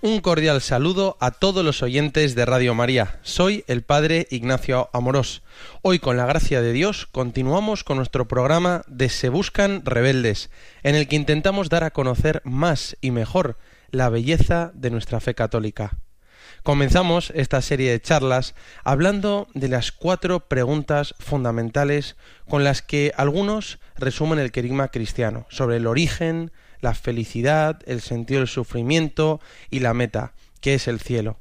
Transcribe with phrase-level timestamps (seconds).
[0.00, 3.18] Un cordial saludo a todos los oyentes de Radio María.
[3.22, 5.42] Soy el Padre Ignacio Amorós.
[5.82, 10.50] Hoy, con la gracia de Dios, continuamos con nuestro programa de Se Buscan Rebeldes,
[10.84, 13.58] en el que intentamos dar a conocer más y mejor
[13.90, 15.98] la belleza de nuestra fe católica.
[16.62, 18.54] Comenzamos esta serie de charlas
[18.84, 22.14] hablando de las cuatro preguntas fundamentales
[22.48, 28.40] con las que algunos resumen el querigma cristiano, sobre el origen, la felicidad, el sentido
[28.40, 29.40] del sufrimiento
[29.70, 31.38] y la meta, que es el cielo.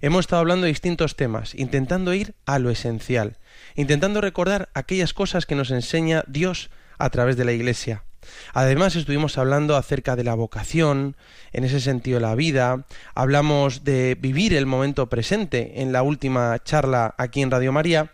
[0.00, 3.38] Hemos estado hablando de distintos temas, intentando ir a lo esencial,
[3.76, 8.04] intentando recordar aquellas cosas que nos enseña Dios a través de la Iglesia.
[8.52, 11.16] Además estuvimos hablando acerca de la vocación,
[11.52, 12.84] en ese sentido la vida,
[13.14, 18.10] hablamos de vivir el momento presente en la última charla aquí en Radio María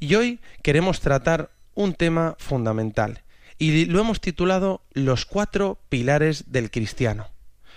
[0.00, 3.22] y hoy queremos tratar un tema fundamental,
[3.64, 7.30] y lo hemos titulado Los cuatro pilares del cristiano.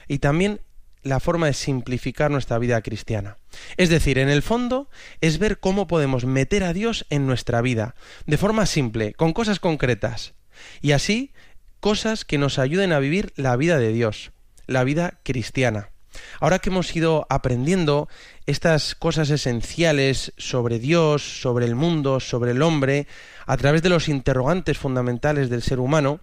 [0.09, 0.59] Y también
[1.01, 3.37] la forma de simplificar nuestra vida cristiana.
[3.77, 4.89] Es decir, en el fondo
[5.21, 9.61] es ver cómo podemos meter a Dios en nuestra vida, de forma simple, con cosas
[9.61, 10.33] concretas.
[10.81, 11.31] Y así,
[11.79, 14.31] cosas que nos ayuden a vivir la vida de Dios,
[14.65, 15.91] la vida cristiana.
[16.39, 18.07] Ahora que hemos ido aprendiendo
[18.45, 23.07] estas cosas esenciales sobre Dios, sobre el mundo, sobre el hombre,
[23.45, 26.19] a través de los interrogantes fundamentales del ser humano,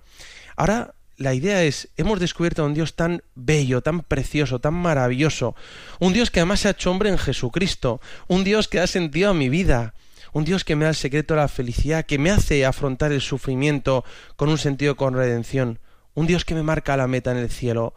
[0.56, 5.54] ahora la idea es, hemos descubierto a un Dios tan bello, tan precioso, tan maravilloso,
[6.00, 9.30] un Dios que además se ha hecho hombre en Jesucristo, un Dios que ha sentido
[9.30, 9.94] a mi vida,
[10.32, 13.20] un Dios que me da el secreto de la felicidad, que me hace afrontar el
[13.20, 14.04] sufrimiento
[14.36, 15.78] con un sentido con redención,
[16.14, 17.94] un Dios que me marca la meta en el cielo,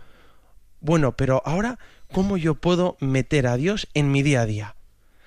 [0.80, 1.80] bueno, pero ahora,
[2.12, 4.76] ¿cómo yo puedo meter a Dios en mi día a día?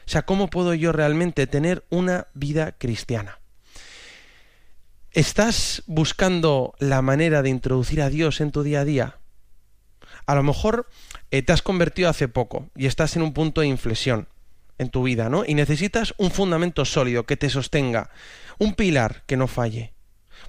[0.06, 3.38] O sea, ¿cómo puedo yo realmente tener una vida cristiana?
[5.12, 9.19] ¿Estás buscando la manera de introducir a Dios en tu día a día?
[10.27, 10.89] A lo mejor
[11.31, 14.28] eh, te has convertido hace poco y estás en un punto de inflexión
[14.78, 15.44] en tu vida, ¿no?
[15.44, 18.10] Y necesitas un fundamento sólido que te sostenga,
[18.59, 19.93] un pilar que no falle.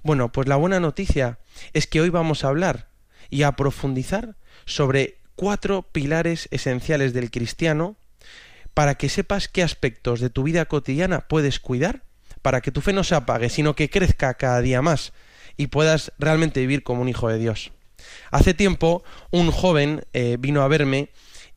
[0.03, 1.40] Bueno, pues la buena noticia
[1.73, 2.90] es que hoy vamos a hablar
[3.29, 4.35] y a profundizar
[4.66, 7.95] sobre cuatro pilares esenciales del cristiano
[8.73, 12.03] para que sepas qué aspectos de tu vida cotidiana puedes cuidar,
[12.41, 15.13] para que tu fe no se apague, sino que crezca cada día más
[15.57, 17.72] y puedas realmente vivir como un hijo de Dios.
[18.31, 21.09] Hace tiempo un joven eh, vino a verme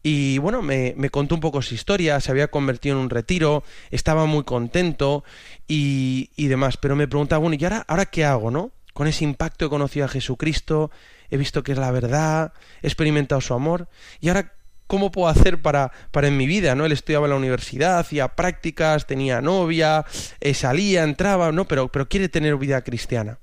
[0.02, 4.26] y bueno, me, contó un poco su historia, se había convertido en un retiro, estaba
[4.26, 5.24] muy contento
[5.66, 8.70] y, y demás, pero me preguntaba, bueno, ¿y ahora, ahora qué hago, no?
[8.92, 10.90] Con ese impacto he conocido a Jesucristo,
[11.34, 12.52] he visto que es la verdad,
[12.82, 13.88] he experimentado su amor,
[14.20, 14.52] y ahora
[14.86, 16.74] ¿cómo puedo hacer para, para en mi vida?
[16.74, 16.86] ¿no?
[16.86, 20.04] Él estudiaba en la universidad, hacía prácticas, tenía novia,
[20.40, 21.66] eh, salía, entraba, ¿no?
[21.66, 23.38] Pero, pero quiere tener vida cristiana.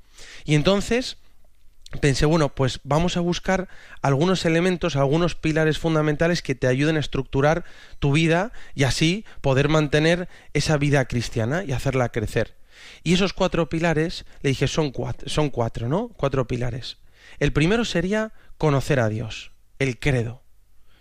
[0.46, 1.18] Y entonces
[2.00, 3.68] pensé, bueno, pues vamos a buscar
[4.02, 7.66] algunos elementos, algunos pilares fundamentales que te ayuden a estructurar
[8.00, 12.56] tu vida y así poder mantener esa vida cristiana y hacerla crecer.
[13.04, 16.10] Y esos cuatro pilares, le dije, son cuatro, son cuatro, ¿no?
[16.10, 16.98] Cuatro pilares.
[17.42, 20.44] El primero sería conocer a Dios, el credo.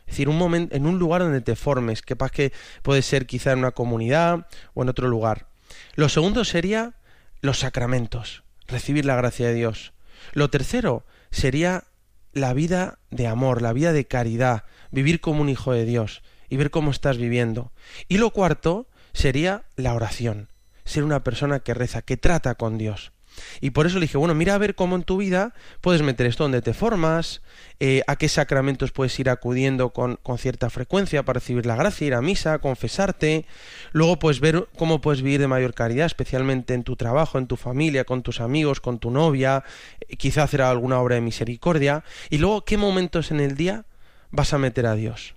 [0.07, 3.53] Es decir, un momento, en un lugar donde te formes, que que puede ser quizá
[3.53, 5.49] en una comunidad o en otro lugar.
[5.97, 6.95] Lo segundo sería
[7.43, 9.93] los sacramentos, recibir la gracia de Dios.
[10.33, 11.85] Lo tercero sería
[12.33, 16.57] la vida de amor, la vida de caridad, vivir como un hijo de Dios y
[16.57, 17.71] ver cómo estás viviendo.
[18.09, 20.49] Y lo cuarto sería la oración,
[20.87, 23.13] ser una persona que reza, que trata con Dios.
[23.61, 26.27] Y por eso le dije, bueno, mira a ver cómo en tu vida puedes meter
[26.27, 27.43] esto donde te formas,
[27.79, 32.07] eh, a qué sacramentos puedes ir acudiendo con, con, cierta frecuencia para recibir la gracia,
[32.07, 33.47] ir a misa, confesarte.
[33.93, 37.57] Luego puedes ver cómo puedes vivir de mayor caridad, especialmente en tu trabajo, en tu
[37.57, 39.65] familia, con tus amigos, con tu novia,
[40.01, 42.05] eh, quizá hacer alguna obra de misericordia.
[42.29, 43.85] Y luego, ¿qué momentos en el día
[44.31, 45.35] vas a meter a Dios?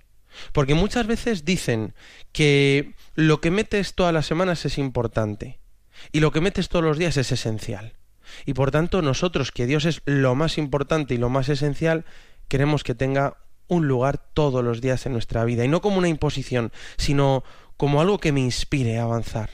[0.52, 1.94] Porque muchas veces dicen
[2.32, 5.58] que lo que metes todas las semanas es importante
[6.12, 7.94] y lo que metes todos los días es esencial.
[8.46, 12.04] Y por tanto nosotros, que Dios es lo más importante y lo más esencial,
[12.48, 15.64] queremos que tenga un lugar todos los días en nuestra vida.
[15.64, 17.44] Y no como una imposición, sino
[17.76, 19.50] como algo que me inspire a avanzar.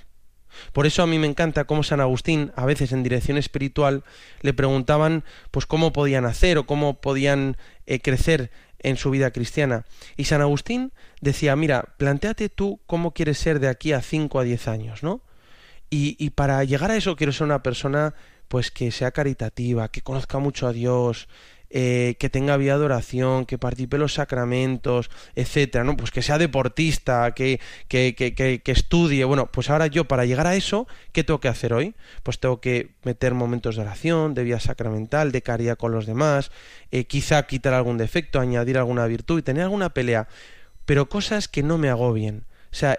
[0.73, 4.05] Por eso a mí me encanta cómo San Agustín, a veces en dirección espiritual,
[4.43, 7.56] le preguntaban pues cómo podían hacer o cómo podían
[7.87, 8.50] eh, crecer
[8.81, 9.85] en su vida cristiana.
[10.17, 14.44] Y San Agustín decía, mira, planteate tú cómo quieres ser de aquí a 5 a
[14.44, 15.23] 10 años, ¿no?
[15.90, 18.14] Y, y para llegar a eso quiero ser una persona
[18.48, 21.28] pues que sea caritativa, que conozca mucho a Dios,
[21.72, 25.96] eh, que tenga vida de oración, que participe en los sacramentos, etcétera, ¿no?
[25.96, 29.25] Pues que sea deportista, que, que, que, que, estudie.
[29.25, 31.94] Bueno, pues ahora yo, para llegar a eso, ¿qué tengo que hacer hoy?
[32.25, 36.50] Pues tengo que meter momentos de oración, de vida sacramental, de caridad con los demás,
[36.90, 40.26] eh, quizá quitar algún defecto, añadir alguna virtud y tener alguna pelea,
[40.87, 42.96] pero cosas que no me agobien o sea,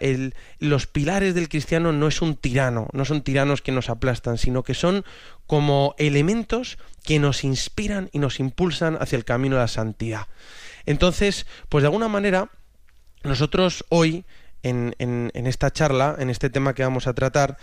[0.59, 4.63] los pilares del cristiano no es un tirano, no son tiranos que nos aplastan, sino
[4.63, 5.05] que son
[5.47, 10.27] como elementos que nos inspiran y nos impulsan hacia el camino de la santidad.
[10.85, 12.49] Entonces, pues de alguna manera,
[13.23, 14.25] nosotros hoy
[14.63, 17.57] en, esta charla, en este tema que vamos a tratar.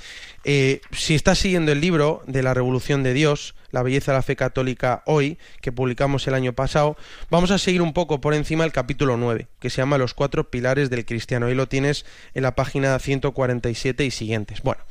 [0.45, 4.23] Eh, si estás siguiendo el libro de la Revolución de Dios, La belleza de la
[4.23, 6.97] fe católica hoy, que publicamos el año pasado,
[7.31, 10.50] vamos a seguir un poco por encima el capítulo 9, que se llama Los cuatro
[10.50, 11.47] pilares del cristiano.
[11.47, 14.62] Ahí lo tienes en la página 147 y siguientes.
[14.62, 14.83] Bueno.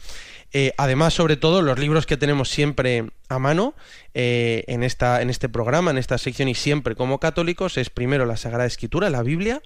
[0.54, 3.76] Eh, además, sobre todo, los libros que tenemos siempre a mano
[4.14, 8.26] eh, en, esta, en este programa, en esta sección y siempre como católicos, es primero
[8.26, 9.62] la Sagrada Escritura, la Biblia,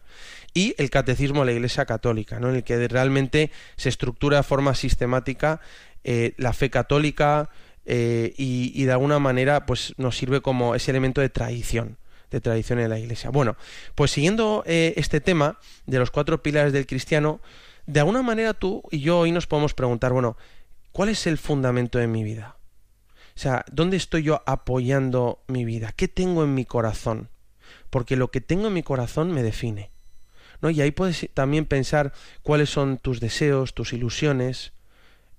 [0.53, 2.49] y el Catecismo de la Iglesia Católica, ¿no?
[2.49, 5.61] en el que realmente se estructura de forma sistemática
[6.03, 7.49] eh, la fe católica
[7.85, 11.97] y, y, de alguna manera pues, nos sirve como ese elemento de tradición
[12.29, 13.29] de tradición en la Iglesia.
[13.29, 13.57] Bueno,
[13.93, 17.41] pues siguiendo este tema de los cuatro pilares del cristiano,
[17.87, 20.37] de alguna manera tú y yo hoy nos podemos preguntar, bueno,
[20.91, 22.57] ¿Cuál es el fundamento de mi vida?
[23.35, 25.93] O sea, ¿dónde estoy yo apoyando mi vida?
[25.95, 27.29] ¿Qué tengo en mi corazón?
[27.89, 29.91] Porque lo que tengo en mi corazón me define.
[30.61, 30.69] ¿no?
[30.69, 34.73] Y ahí puedes también pensar cuáles son tus deseos, tus ilusiones,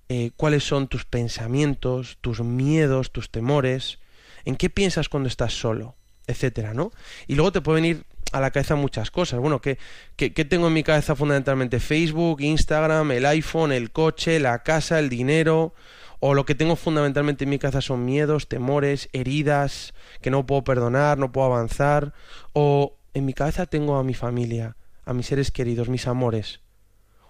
[0.09, 3.99] eh, cuáles son tus pensamientos, tus miedos, tus temores,
[4.45, 5.95] en qué piensas cuando estás solo,
[6.27, 6.91] etcétera, ¿no?
[7.27, 9.39] Y luego te pueden ir a la cabeza muchas cosas.
[9.39, 9.77] Bueno, ¿qué,
[10.15, 11.79] ¿qué, tengo en mi cabeza fundamentalmente?
[11.79, 15.73] Facebook, Instagram, el iPhone, el coche, la casa, el dinero.
[16.19, 20.63] O lo que tengo fundamentalmente en mi cabeza son miedos, temores, heridas, que no puedo
[20.63, 22.13] perdonar, no puedo avanzar.
[22.53, 26.61] O en mi cabeza tengo a mi familia, a mis seres queridos, mis amores.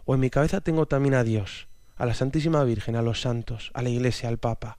[0.05, 3.71] O en mi cabeza tengo también a Dios, a la Santísima Virgen, a los santos,
[3.73, 4.77] a la Iglesia, al Papa.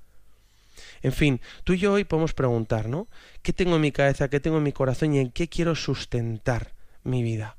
[1.04, 3.08] En fin, tú y yo hoy podemos preguntar, ¿no?
[3.42, 6.72] ¿Qué tengo en mi cabeza, qué tengo en mi corazón y en qué quiero sustentar
[7.02, 7.58] mi vida?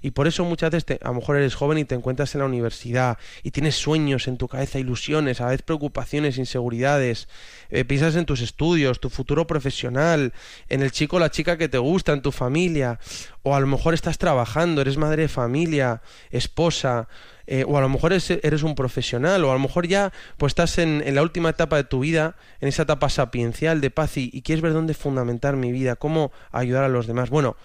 [0.00, 2.46] Y por eso muchas veces a lo mejor eres joven y te encuentras en la
[2.46, 7.28] universidad y tienes sueños en tu cabeza, ilusiones, a veces preocupaciones, inseguridades,
[7.68, 10.32] eh, piensas en tus estudios, tu futuro profesional,
[10.70, 12.98] en el chico o la chica que te gusta, en tu familia,
[13.42, 16.00] o a lo mejor estás trabajando, eres madre de familia,
[16.30, 17.08] esposa,
[17.46, 20.78] eh, o a lo mejor eres, un profesional, o a lo mejor ya pues estás
[20.78, 24.42] en, la última etapa de tu vida, en esa etapa sapiencial de paz y, y
[24.42, 27.30] quieres ver dónde fundamentar mi vida, cómo ayudar a los demás.
[27.30, 27.56] Bueno,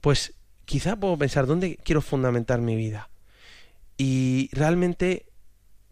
[0.00, 0.34] pues
[0.64, 3.08] quizá puedo pensar dónde quiero fundamentar mi vida.
[3.98, 5.26] Y realmente,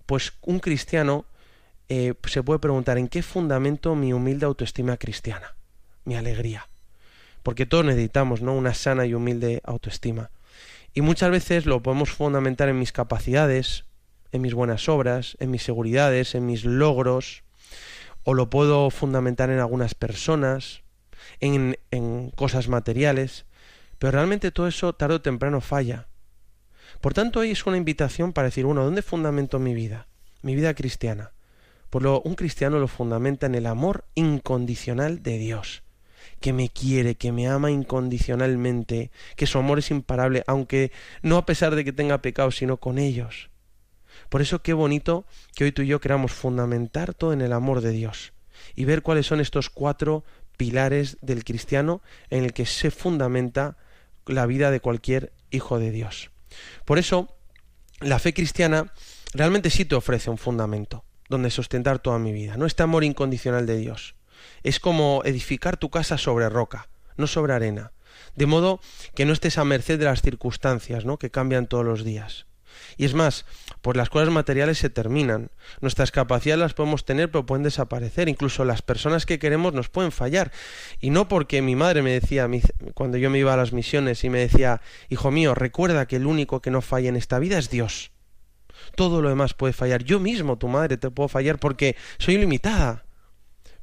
[0.06, 1.24] pues un cristiano
[1.88, 5.54] eh, se puede preguntar en qué fundamento mi humilde autoestima cristiana,
[6.04, 6.68] mi alegría.
[7.42, 8.54] Porque todos necesitamos, ¿no?
[8.54, 10.30] Una sana y humilde autoestima.
[10.94, 13.84] Y muchas veces lo podemos fundamentar en mis capacidades,
[14.30, 17.42] en mis buenas obras, en mis seguridades, en mis logros,
[18.22, 20.82] o lo puedo fundamentar en algunas personas,
[21.40, 23.44] en, en cosas materiales,
[23.98, 26.08] pero realmente todo eso tarde o temprano falla.
[27.00, 30.06] Por tanto, hoy es una invitación para decir, bueno, ¿dónde fundamento mi vida?
[30.42, 31.32] Mi vida cristiana.
[31.90, 35.83] Por lo, un cristiano lo fundamenta en el amor incondicional de Dios,
[36.44, 41.46] que me quiere, que me ama incondicionalmente, que su amor es imparable, aunque no a
[41.46, 43.48] pesar de que tenga pecados, sino con ellos.
[44.28, 45.24] Por eso qué bonito
[45.56, 48.34] que hoy tú y yo queramos fundamentar todo en el amor de Dios
[48.74, 50.22] y ver cuáles son estos cuatro
[50.58, 53.78] pilares del cristiano en el que se fundamenta
[54.26, 56.30] la vida de cualquier hijo de Dios.
[56.84, 57.34] Por eso,
[58.00, 58.92] la fe cristiana
[59.32, 63.64] realmente sí te ofrece un fundamento donde sustentar toda mi vida, no este amor incondicional
[63.64, 64.14] de Dios.
[64.62, 67.92] Es como edificar tu casa sobre roca, no sobre arena,
[68.34, 68.80] de modo
[69.14, 71.18] que no estés a merced de las circunstancias, ¿no?
[71.18, 72.46] que cambian todos los días.
[72.96, 73.44] Y es más,
[73.82, 75.50] pues las cosas materiales se terminan.
[75.80, 78.28] Nuestras capacidades las podemos tener, pero pueden desaparecer.
[78.28, 80.52] Incluso las personas que queremos nos pueden fallar.
[81.00, 82.48] Y no porque mi madre me decía,
[82.94, 86.26] cuando yo me iba a las misiones y me decía, hijo mío, recuerda que el
[86.26, 88.10] único que no falla en esta vida es Dios.
[88.96, 90.04] Todo lo demás puede fallar.
[90.04, 93.04] Yo mismo, tu madre, te puedo fallar porque soy limitada.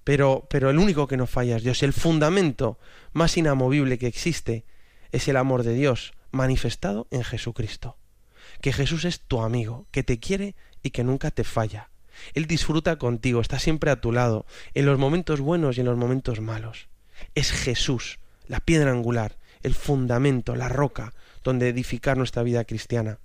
[0.03, 1.83] Pero, pero el único que no falla es Dios.
[1.83, 2.79] El fundamento
[3.13, 4.65] más inamovible que existe
[5.11, 7.97] es el amor de Dios manifestado en Jesucristo
[8.61, 11.89] que Jesús es tu amigo, que te quiere y que nunca te falla.
[12.33, 15.97] Él disfruta contigo, está siempre a tu lado, en los momentos buenos y en los
[15.97, 16.87] momentos malos.
[17.35, 23.19] Es Jesús, la piedra angular, el fundamento, la roca donde edificar nuestra vida cristiana.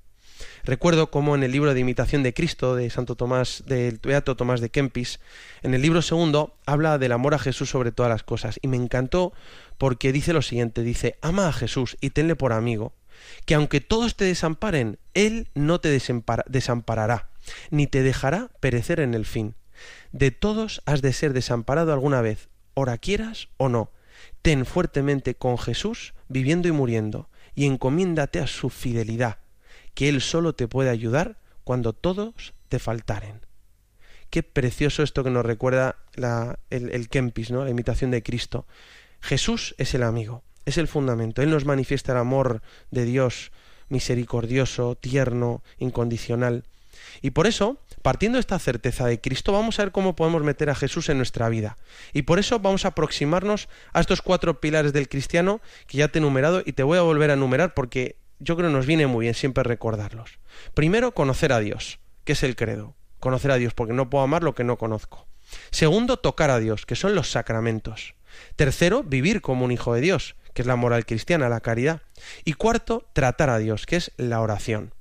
[0.65, 4.61] Recuerdo cómo en el libro de Imitación de Cristo de Santo Tomás, del Beato Tomás
[4.61, 5.21] de Kempis,
[5.63, 8.77] en el libro segundo habla del amor a Jesús sobre todas las cosas y me
[8.77, 9.33] encantó
[9.79, 12.95] porque dice lo siguiente, dice, ama a Jesús y tenle por amigo,
[13.45, 17.31] que aunque todos te desamparen, Él no te desamparará,
[17.71, 19.55] ni te dejará perecer en el fin.
[20.13, 23.93] De todos has de ser desamparado alguna vez, ora quieras o no.
[24.43, 29.39] Ten fuertemente con Jesús, viviendo y muriendo, y encomiéndate a su fidelidad,
[29.97, 33.41] que Él solo te puede ayudar cuando todos te faltaren.
[34.29, 35.97] Qué precioso esto que nos recuerda
[36.69, 37.65] el, Kempis, ¿no?
[37.65, 38.67] la imitación de Cristo.
[39.23, 41.41] Jesús es el amigo, es el fundamento.
[41.41, 42.61] Él nos manifiesta el amor
[42.91, 43.53] de Dios
[43.89, 46.65] misericordioso, tierno, incondicional.
[47.23, 50.69] Y por eso, partiendo de esta certeza de Cristo, vamos a ver cómo podemos meter
[50.69, 51.79] a Jesús en nuestra vida.
[52.13, 56.19] Y por eso vamos a aproximarnos a estos cuatro pilares del cristiano que ya te
[56.19, 59.07] he enumerado y te voy a volver a enumerar porque yo creo que nos viene
[59.07, 60.39] muy bien siempre recordarlos.
[60.75, 62.95] Primero, conocer a Dios, que es el credo.
[63.21, 65.27] Conocer a Dios porque no puedo amar lo que no conozco.
[65.71, 68.15] Segundo, tocar a Dios, que son los sacramentos.
[68.57, 72.03] Tercero, vivir como un hijo de Dios, que es la moral cristiana, la caridad.
[72.45, 74.93] Y cuarto, tratar a Dios, que es la oración.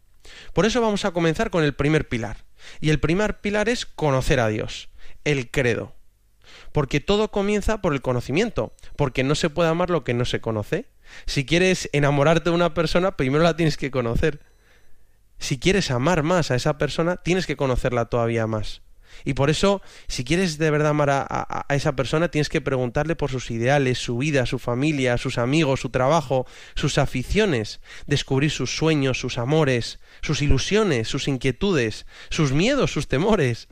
[0.54, 2.38] Por eso vamos a comenzar con el primer pilar.
[2.82, 4.90] Y el primer pilar es conocer a Dios,
[5.24, 5.94] el credo.
[6.72, 10.42] Porque todo comienza por el conocimiento, porque no se puede amar lo que no se
[10.42, 10.88] conoce.
[11.26, 14.42] Si quieres enamorarte de una persona, primero la tienes que conocer.
[15.38, 18.82] Si quieres amar más a esa persona, tienes que conocerla todavía más.
[19.24, 23.32] Y por eso, si quieres de verdad amar a, esa persona, tienes que preguntarle por
[23.32, 26.46] sus ideales, su vida, su familia, sus amigos, su trabajo,
[26.76, 33.70] sus aficiones, descubrir sus sueños, sus amores, sus ilusiones, sus inquietudes, sus miedos, sus temores.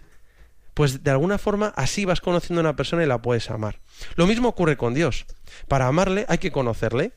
[0.73, 3.79] Pues de alguna forma así vas conociendo a una persona y la puedes amar.
[4.15, 5.25] Lo mismo ocurre con Dios.
[5.67, 7.11] Para amarle hay que conocerle.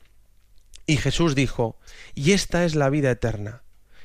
[0.89, 1.77] Y Jesús dijo,
[2.15, 3.61] y esta es la vida eterna,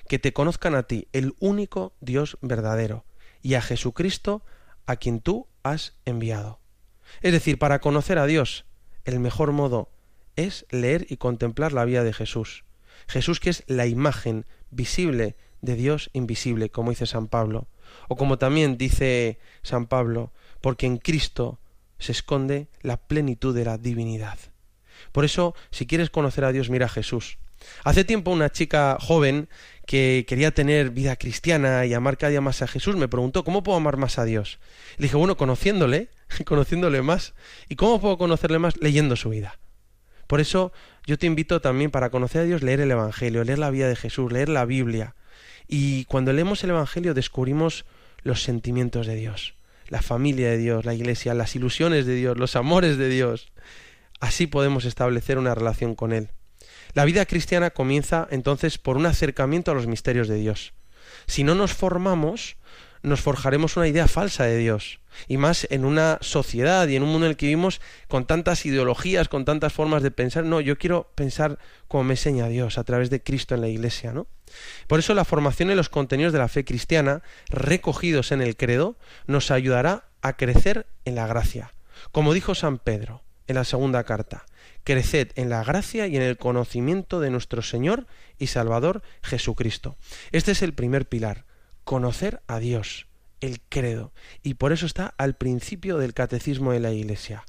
[0.09, 3.05] que te conozcan a ti, el único Dios verdadero
[3.41, 4.45] y a Jesucristo
[4.87, 6.59] a quien tú has enviado.
[7.21, 8.65] Es decir, para conocer a Dios,
[9.05, 9.93] el mejor modo
[10.35, 12.65] es leer y contemplar la vida de Jesús.
[13.07, 17.69] Jesús que es la imagen visible de Dios invisible, como dice San Pablo,
[18.09, 21.61] o como también dice San Pablo, porque en Cristo
[22.01, 24.39] se esconde la plenitud de la divinidad.
[25.12, 27.38] Por eso, si quieres conocer a Dios, mira a Jesús.
[27.85, 29.49] Hace tiempo una chica joven
[29.87, 33.62] que quería tener vida cristiana y amar cada día más a Jesús me preguntó, ¿cómo
[33.62, 34.59] puedo amar más a Dios?
[34.97, 36.09] Le dije, bueno, conociéndole,
[36.45, 37.35] conociéndole más.
[37.69, 38.75] ¿Y cómo puedo conocerle más?
[38.81, 39.59] Leyendo su vida.
[40.26, 40.73] Por eso
[41.07, 43.97] yo te invito también para conocer a Dios, leer el Evangelio, leer la vida de
[43.97, 45.14] Jesús, leer la Biblia.
[45.69, 47.85] Y cuando leemos el Evangelio descubrimos
[48.23, 49.54] los sentimientos de Dios,
[49.88, 53.52] la familia de Dios, la iglesia, las ilusiones de Dios, los amores de Dios.
[54.23, 56.31] Así podemos establecer una relación con Él.
[56.95, 60.75] La vida cristiana comienza entonces por un acercamiento a los misterios de Dios.
[61.26, 62.57] Si no nos formamos,
[63.02, 65.00] nos forjaremos una idea falsa de Dios.
[65.26, 68.64] Y más en una sociedad y en un mundo en el que vivimos con tantas
[68.64, 70.45] ideologías, con tantas formas de pensar.
[70.45, 74.12] No, yo quiero pensar como me enseña Dios a través de Cristo en la Iglesia,
[74.12, 74.29] ¿no?
[74.87, 78.95] Por eso la formación en los contenidos de la fe cristiana, recogidos en el credo,
[79.26, 81.73] nos ayudará a crecer en la gracia.
[82.12, 83.21] Como dijo San Pedro
[83.53, 84.47] en la segunda carta,
[84.83, 88.07] creced en la gracia y en el conocimiento de nuestro Señor
[88.39, 89.97] y Salvador Jesucristo.
[90.33, 91.45] Este es el primer pilar,
[91.85, 93.07] conocer a Dios,
[93.41, 97.45] el credo, y por eso está al principio del catecismo de la Iglesia,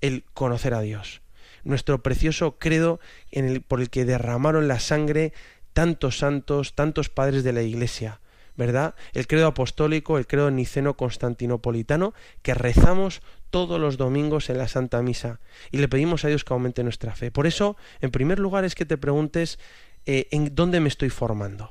[0.00, 1.20] el conocer a Dios.
[1.62, 5.34] Nuestro precioso credo en el, por el que derramaron la sangre
[5.74, 8.20] tantos santos, tantos padres de la Iglesia,
[8.56, 8.94] ¿verdad?
[9.12, 13.20] El credo apostólico, el credo niceno constantinopolitano, que rezamos
[13.54, 15.38] todos los domingos en la Santa Misa
[15.70, 17.30] y le pedimos a Dios que aumente nuestra fe.
[17.30, 19.60] Por eso, en primer lugar, es que te preguntes
[20.06, 21.70] eh, en dónde me estoy formando.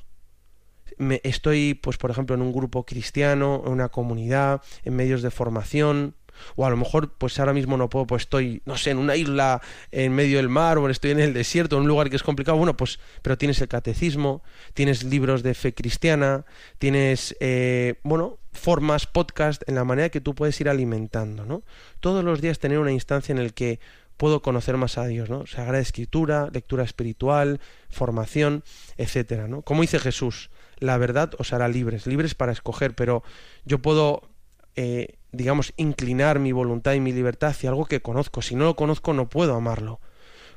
[0.97, 5.29] Me, estoy, pues, por ejemplo, en un grupo cristiano, en una comunidad, en medios de
[5.29, 6.15] formación,
[6.55, 9.17] o a lo mejor, pues ahora mismo no puedo, pues estoy, no sé, en una
[9.17, 9.61] isla
[9.91, 12.57] en medio del mar, o estoy en el desierto, en un lugar que es complicado.
[12.57, 14.41] Bueno, pues, pero tienes el catecismo,
[14.73, 16.45] tienes libros de fe cristiana,
[16.79, 21.63] tienes, eh, bueno, formas, podcast, en la manera que tú puedes ir alimentando, ¿no?
[22.00, 23.79] Todos los días tener una instancia en el que
[24.17, 25.45] puedo conocer más a Dios, ¿no?
[25.45, 28.63] Sagrada Escritura, lectura espiritual, formación,
[28.98, 29.62] etcétera, ¿no?
[29.62, 33.24] Como dice Jesús, la verdad os hará libres, libres para escoger, pero
[33.65, 34.29] yo puedo
[34.75, 38.41] eh, digamos, inclinar mi voluntad y mi libertad hacia algo que conozco.
[38.41, 40.00] Si no lo conozco, no puedo amarlo.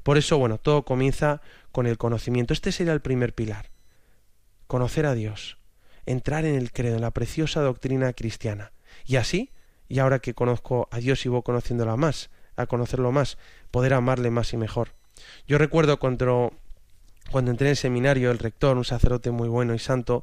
[0.03, 1.41] Por eso, bueno, todo comienza
[1.73, 2.53] con el conocimiento.
[2.53, 3.71] Este sería el primer pilar.
[4.67, 5.59] Conocer a Dios.
[6.07, 8.73] Entrar en el credo, en la preciosa doctrina cristiana.
[9.05, 9.51] Y así,
[9.89, 13.39] y ahora que conozco a Dios y voy conociéndola más, a conocerlo más,
[13.71, 14.95] poder amarle más y mejor.
[15.47, 16.53] Yo recuerdo cuando
[17.31, 20.23] cuando entré en el seminario, el rector, un sacerdote muy bueno y santo,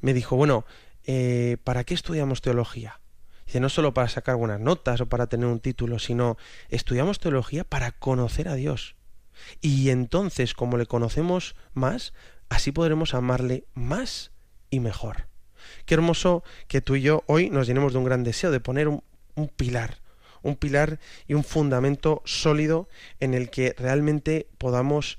[0.00, 0.64] me dijo, bueno,
[1.04, 3.00] eh, ¿para qué estudiamos teología?
[3.46, 6.36] Dice, no solo para sacar buenas notas o para tener un título, sino
[6.68, 8.96] estudiamos teología para conocer a Dios.
[9.60, 12.12] Y entonces, como le conocemos más,
[12.48, 14.32] así podremos amarle más
[14.70, 15.28] y mejor.
[15.84, 18.88] Qué hermoso que tú y yo hoy nos llenemos de un gran deseo de poner
[18.88, 19.02] un,
[19.34, 19.98] un pilar,
[20.42, 22.88] un pilar y un fundamento sólido
[23.20, 25.18] en el que realmente podamos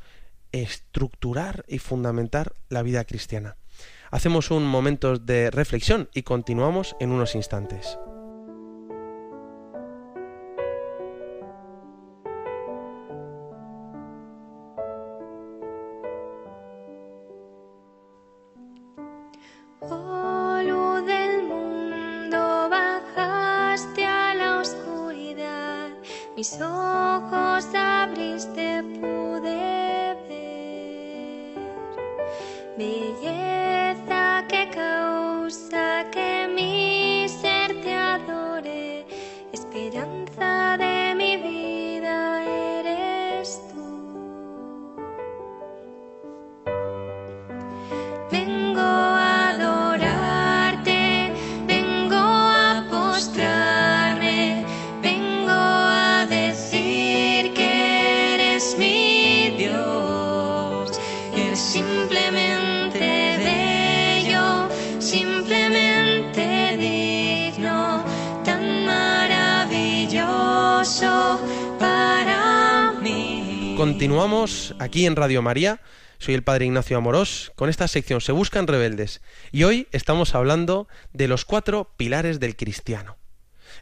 [0.51, 3.58] estructurar y fundamentar la vida cristiana.
[4.10, 7.98] Hacemos un momento de reflexión y continuamos en unos instantes.
[74.79, 75.81] Aquí en Radio María.
[76.19, 80.88] Soy el padre Ignacio Amorós con esta sección Se buscan rebeldes y hoy estamos hablando
[81.13, 83.17] de los cuatro pilares del cristiano.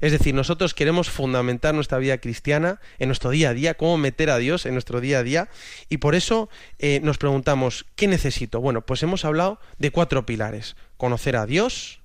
[0.02, 4.30] Es decir, nosotros queremos fundamentar nuestra vida cristiana en nuestro día a día, cómo meter
[4.30, 5.50] a Dios en nuestro día a día
[5.88, 8.60] y por eso eh, nos preguntamos, ¿qué necesito?
[8.60, 10.76] Bueno, pues hemos hablado de cuatro pilares.
[10.98, 12.02] Conocer a Dios,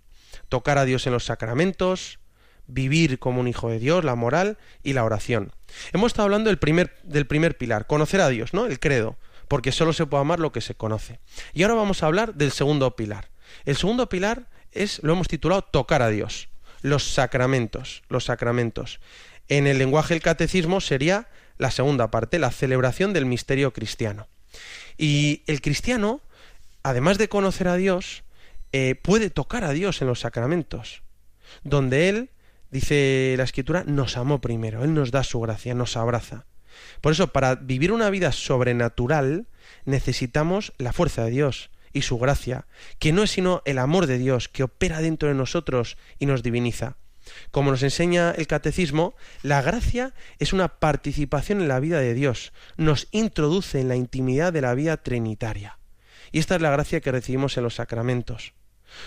[0.48, 2.20] tocar a Dios en los sacramentos,
[2.68, 5.52] vivir como un hijo de Dios, la moral y la oración.
[5.92, 8.66] Hemos estado hablando del primer, del primer pilar, conocer a Dios, ¿no?
[8.66, 9.16] El credo,
[9.48, 11.20] porque solo se puede amar lo que se conoce.
[11.52, 13.30] Y ahora vamos a hablar del segundo pilar.
[13.64, 16.48] El segundo pilar es, lo hemos titulado, tocar a Dios,
[16.82, 19.00] los sacramentos, los sacramentos.
[19.48, 21.28] En el lenguaje del catecismo sería
[21.58, 24.28] la segunda parte, la celebración del misterio cristiano.
[24.96, 26.20] Y el cristiano,
[26.82, 28.22] además de conocer a Dios,
[28.72, 31.02] eh, puede tocar a Dios en los sacramentos,
[31.64, 32.30] donde Él,
[32.70, 36.46] dice la Escritura, nos amó primero, Él nos da su gracia, nos abraza.
[37.00, 39.46] Por eso, para vivir una vida sobrenatural,
[39.84, 42.66] necesitamos la fuerza de Dios y su gracia,
[42.98, 46.42] que no es sino el amor de Dios que opera dentro de nosotros y nos
[46.42, 46.96] diviniza.
[47.50, 52.52] Como nos enseña el catecismo, la gracia es una participación en la vida de Dios,
[52.76, 55.78] nos introduce en la intimidad de la vida trinitaria.
[56.32, 58.54] Y esta es la gracia que recibimos en los sacramentos.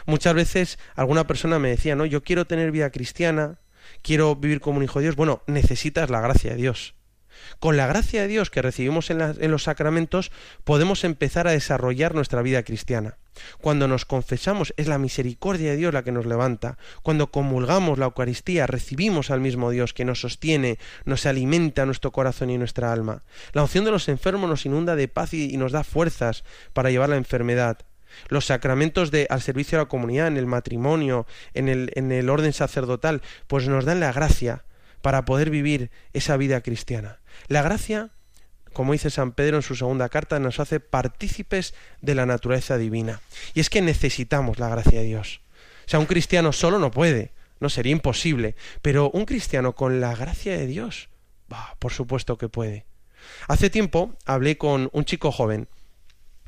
[0.06, 3.60] Muchas veces alguna persona me decía, no, yo quiero tener vida cristiana,
[4.02, 5.16] quiero vivir como un hijo de Dios.
[5.16, 6.96] Bueno, necesitas la gracia de Dios.
[7.60, 10.32] Con la gracia de Dios que recibimos en, los sacramentos
[10.64, 13.18] podemos empezar a desarrollar nuestra vida cristiana.
[13.60, 16.78] Cuando nos confesamos es la misericordia de Dios la que nos levanta.
[17.02, 22.50] Cuando comulgamos la Eucaristía recibimos al mismo Dios que nos sostiene, nos alimenta nuestro corazón
[22.50, 23.24] y nuestra alma.
[23.54, 26.44] La unción de los enfermos nos inunda de paz y nos da fuerzas
[26.74, 27.80] para llevar la enfermedad.
[28.30, 32.30] Los sacramentos de, al servicio de la comunidad, en el matrimonio, en el, en el
[32.30, 34.64] orden sacerdotal, pues nos dan la gracia
[35.02, 37.20] para poder vivir esa vida cristiana.
[37.48, 38.12] La gracia,
[38.72, 43.20] como dice San Pedro en su segunda carta, nos hace partícipes de la naturaleza divina.
[43.54, 45.42] Y es que necesitamos la gracia de Dios.
[45.86, 50.16] O sea, un cristiano solo no puede, no sería imposible, pero un cristiano con la
[50.16, 51.10] gracia de Dios,
[51.50, 52.86] bah, por supuesto que puede.
[53.48, 55.68] Hace tiempo hablé con un chico joven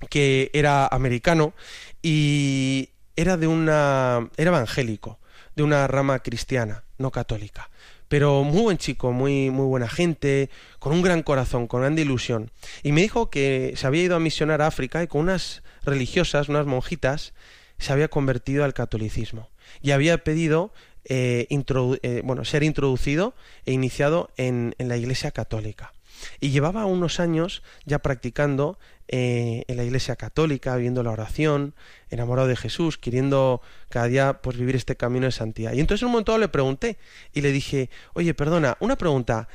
[0.09, 1.53] que era americano
[2.01, 5.19] y era de una era evangélico,
[5.55, 7.69] de una rama cristiana, no católica
[8.07, 12.51] pero muy buen chico, muy, muy buena gente, con un gran corazón, con grande ilusión.
[12.83, 16.49] Y me dijo que se había ido a misionar a África y con unas religiosas,
[16.49, 17.33] unas monjitas,
[17.77, 19.49] se había convertido al catolicismo.
[19.81, 20.71] Y había pedido
[21.05, 23.33] eh, eh, bueno, ser introducido
[23.65, 25.93] e iniciado en, en, la Iglesia Católica.
[26.39, 31.75] Y llevaba unos años ya practicando eh, en la Iglesia Católica, viendo la oración,
[32.09, 35.73] enamorado de Jesús, queriendo cada día pues vivir este camino de santidad.
[35.73, 36.97] Y entonces en un momento le pregunté
[37.31, 39.47] y le dije, oye, perdona, una pregunta,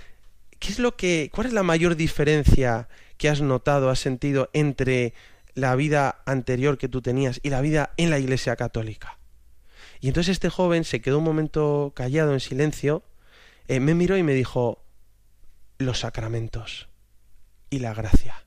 [0.60, 5.14] ¿qué es lo que, cuál es la mayor diferencia que has notado, has sentido entre
[5.54, 9.18] la vida anterior que tú tenías y la vida en la Iglesia Católica?
[10.00, 13.02] Y entonces este joven se quedó un momento callado en silencio,
[13.66, 14.82] eh, me miró y me dijo,
[15.80, 16.88] los sacramentos
[17.70, 18.44] y la gracia.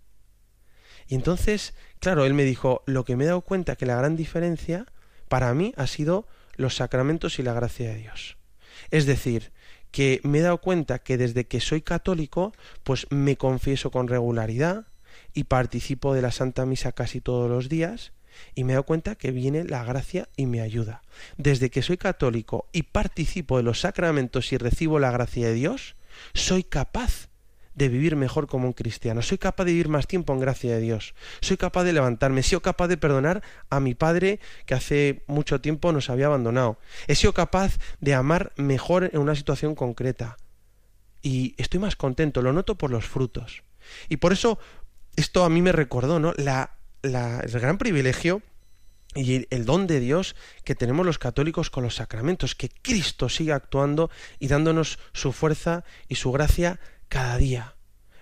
[1.08, 4.16] Y entonces, claro, él me dijo, lo que me he dado cuenta que la gran
[4.16, 4.86] diferencia
[5.30, 8.38] para mí ha sido los sacramentos y la gracia de Dios.
[8.92, 9.52] Es decir,
[9.92, 14.86] que me he dado cuenta que desde que soy católico, pues me confieso con regularidad
[15.34, 18.14] y participo de la Santa Misa casi todos los días,
[18.54, 21.02] y me he dado cuenta que viene la gracia y me ayuda.
[21.38, 25.96] Desde que soy católico y participo de los sacramentos y recibo la gracia de Dios,
[26.34, 27.30] soy capaz
[27.76, 29.22] de vivir mejor como un cristiano.
[29.22, 31.16] Soy capaz de vivir más tiempo en gracia de Dios.
[31.42, 32.42] Soy capaz de levantarme.
[32.42, 36.78] He sido capaz de perdonar a mi padre que hace mucho tiempo nos había abandonado.
[37.08, 40.38] He sido capaz de amar mejor en una situación concreta.
[41.22, 43.64] Y estoy más contento, lo noto por los frutos.
[44.10, 44.60] Y por eso
[45.16, 46.34] esto a mí me recordó, ¿no?
[46.38, 48.42] La, la, el gran privilegio
[49.16, 53.54] y el don de Dios que tenemos los católicos con los sacramentos, que Cristo sigue
[53.54, 57.76] actuando y dándonos su fuerza y su gracia cada día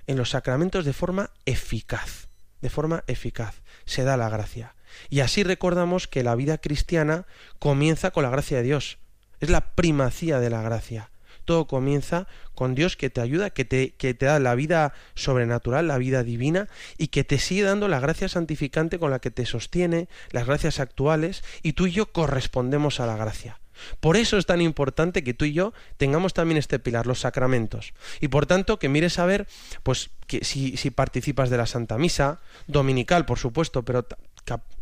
[0.08, 2.30] en los sacramentos de forma eficaz,
[2.62, 4.76] de forma eficaz, se da la gracia.
[5.10, 7.26] Y así recordamos que la vida cristiana
[7.60, 9.00] comienza con la gracia de Dios,
[9.40, 11.11] es la primacía de la gracia.
[11.46, 15.88] Todo comienza con Dios que te ayuda, que te, que te da la vida sobrenatural,
[15.88, 19.46] la vida divina, y que te sigue dando la gracia santificante con la que te
[19.46, 23.60] sostiene, las gracias actuales, y tú y yo correspondemos a la gracia.
[24.00, 27.94] Por eso es tan importante que tú y yo tengamos también este pilar, los sacramentos.
[28.20, 29.48] Y por tanto, que mires a ver,
[29.84, 34.06] pues, que si, si participas de la Santa Misa, dominical, por supuesto, pero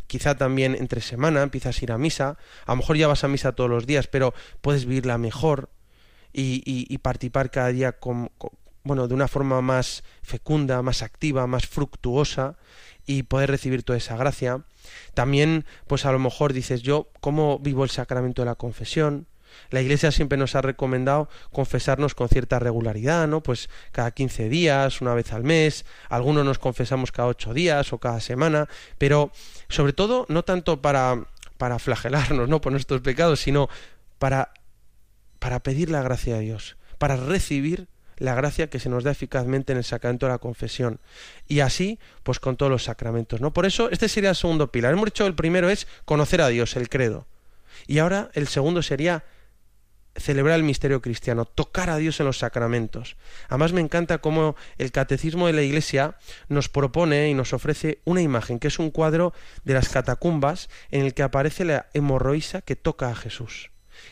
[0.06, 3.28] quizá también entre semana empiezas a ir a misa, a lo mejor ya vas a
[3.28, 5.70] misa todos los días, pero puedes vivirla mejor
[6.32, 8.30] y, participar cada día con,
[8.84, 12.56] bueno, de una forma más fecunda, más activa, más fructuosa
[13.06, 14.64] y poder recibir toda esa gracia.
[15.14, 19.26] También, pues a lo mejor dices yo, ¿cómo vivo el sacramento de la confesión?
[19.70, 23.42] La Iglesia siempre nos ha recomendado confesarnos con cierta regularidad, ¿no?
[23.42, 27.98] Pues cada 15 días, una vez al mes, algunos nos confesamos cada 8 días o
[27.98, 29.32] cada semana, pero
[29.68, 31.26] sobre todo no tanto para
[31.60, 32.62] para flagelarnos, ¿no?
[32.62, 33.68] por nuestros pecados, sino
[34.18, 34.50] para
[35.40, 37.88] para pedir la gracia de Dios, para recibir
[38.20, 41.00] la gracia que se nos da eficazmente en el sacramento de la confesión.
[41.48, 43.52] Y así, pues con todos los sacramentos, ¿no?
[43.52, 44.92] Por eso, este sería el segundo pilar.
[44.92, 47.26] Hemos dicho el primero es conocer a Dios, el credo.
[47.88, 49.24] Y ahora el segundo sería
[50.16, 53.16] celebrar el misterio cristiano, tocar a Dios en los sacramentos.
[53.48, 56.16] Además me encanta cómo el catecismo de la Iglesia
[56.48, 59.32] nos propone y nos ofrece una imagen, que es un cuadro
[59.64, 63.70] de las catacumbas en el que aparece la hemorroísa que toca a Jesús.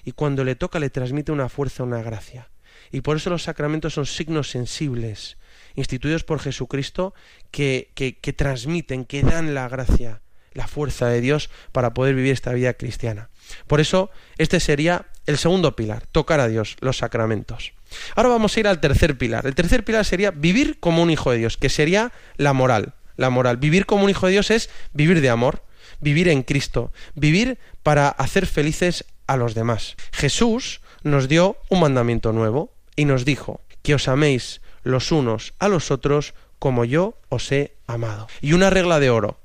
[0.08, 2.48] Y cuando le toca le transmite una fuerza, una gracia.
[2.90, 5.36] Y por eso los sacramentos son signos sensibles,
[5.74, 7.12] instituidos por Jesucristo,
[7.50, 10.22] que, que, que transmiten, que dan la gracia,
[10.54, 13.28] la fuerza de Dios para poder vivir esta vida cristiana.
[13.66, 17.74] Por eso, este sería el segundo pilar, tocar a Dios, los sacramentos.
[18.16, 19.44] Ahora vamos a ir al tercer pilar.
[19.44, 22.94] El tercer pilar sería vivir como un hijo de Dios, que sería la moral.
[23.16, 23.58] La moral.
[23.58, 25.64] Vivir como un hijo de Dios es vivir de amor,
[26.00, 29.94] vivir en Cristo, vivir para hacer felices a los demás.
[30.10, 35.68] Jesús nos dio un mandamiento nuevo y nos dijo que os améis los unos a
[35.68, 38.26] los otros como yo os he amado.
[38.40, 39.38] Y una regla de oro,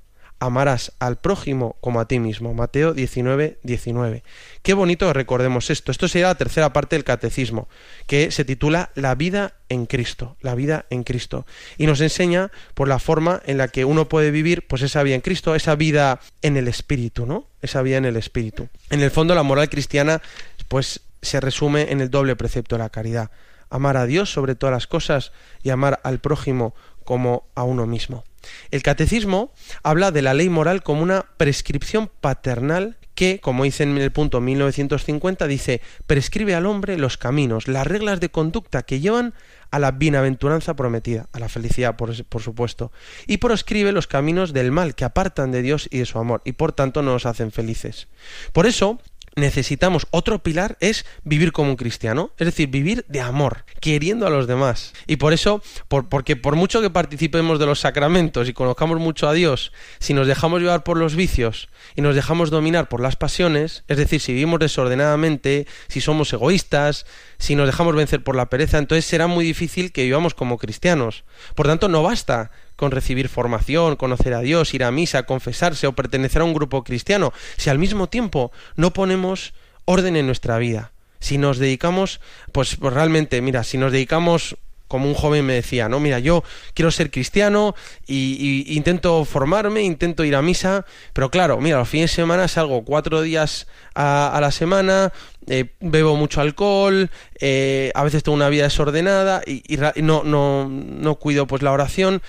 [0.45, 2.53] amarás al prójimo como a ti mismo.
[2.53, 4.23] Mateo 19, 19.
[4.61, 5.91] Qué bonito recordemos esto.
[5.91, 7.69] Esto sería la tercera parte del catecismo,
[8.07, 11.45] que se titula La vida en Cristo, la vida en Cristo.
[11.77, 15.15] Y nos enseña por la forma en la que uno puede vivir pues esa vida
[15.15, 17.47] en Cristo, esa vida en el espíritu, ¿no?
[17.61, 18.67] Esa vida en el espíritu.
[18.89, 20.21] En el fondo la moral cristiana
[20.67, 23.31] pues se resume en el doble precepto de la caridad.
[23.69, 25.31] Amar a Dios sobre todas las cosas
[25.63, 26.75] y amar al prójimo
[27.05, 28.25] como a uno mismo.
[28.71, 29.51] El catecismo
[29.83, 34.41] habla de la ley moral como una prescripción paternal que, como dice en el punto
[34.41, 39.33] 1950, dice, prescribe al hombre los caminos, las reglas de conducta que llevan
[39.71, 42.91] a la bienaventuranza prometida, a la felicidad, por, supuesto,
[43.27, 46.53] y proscribe los caminos del mal que apartan de Dios y de su amor, y
[46.53, 48.07] por tanto no nos hacen felices.
[48.51, 48.99] Por eso,
[49.35, 54.29] necesitamos otro pilar es vivir como un cristiano, es decir, vivir de amor, queriendo a
[54.29, 54.93] los demás.
[55.07, 59.27] Y por eso, por, porque por mucho que participemos de los sacramentos y conozcamos mucho
[59.27, 63.15] a Dios, si nos dejamos llevar por los vicios y nos dejamos dominar por las
[63.15, 67.05] pasiones, es decir, si vivimos desordenadamente, si somos egoístas,
[67.37, 71.23] si nos dejamos vencer por la pereza, entonces será muy difícil que vivamos como cristianos.
[71.55, 75.93] Por tanto, no basta con recibir formación, conocer a Dios, ir a misa, confesarse o
[75.93, 79.53] pertenecer a un grupo cristiano, si al mismo tiempo no ponemos
[79.85, 82.19] orden en nuestra vida, si nos dedicamos,
[82.51, 84.57] pues, pues realmente, mira, si nos dedicamos
[84.93, 86.43] como un joven me decía, no, mira, yo
[86.75, 87.73] quiero ser cristiano
[88.05, 92.47] y, y, intento formarme, intento ir a misa, pero claro, mira, los fines de semana
[92.47, 95.11] salgo cuatro días a, a la semana,
[95.47, 101.15] eh, bebo mucho alcohol, eh, a veces tengo una vida desordenada y, no, no, no
[101.15, 102.21] cuido pues la oración,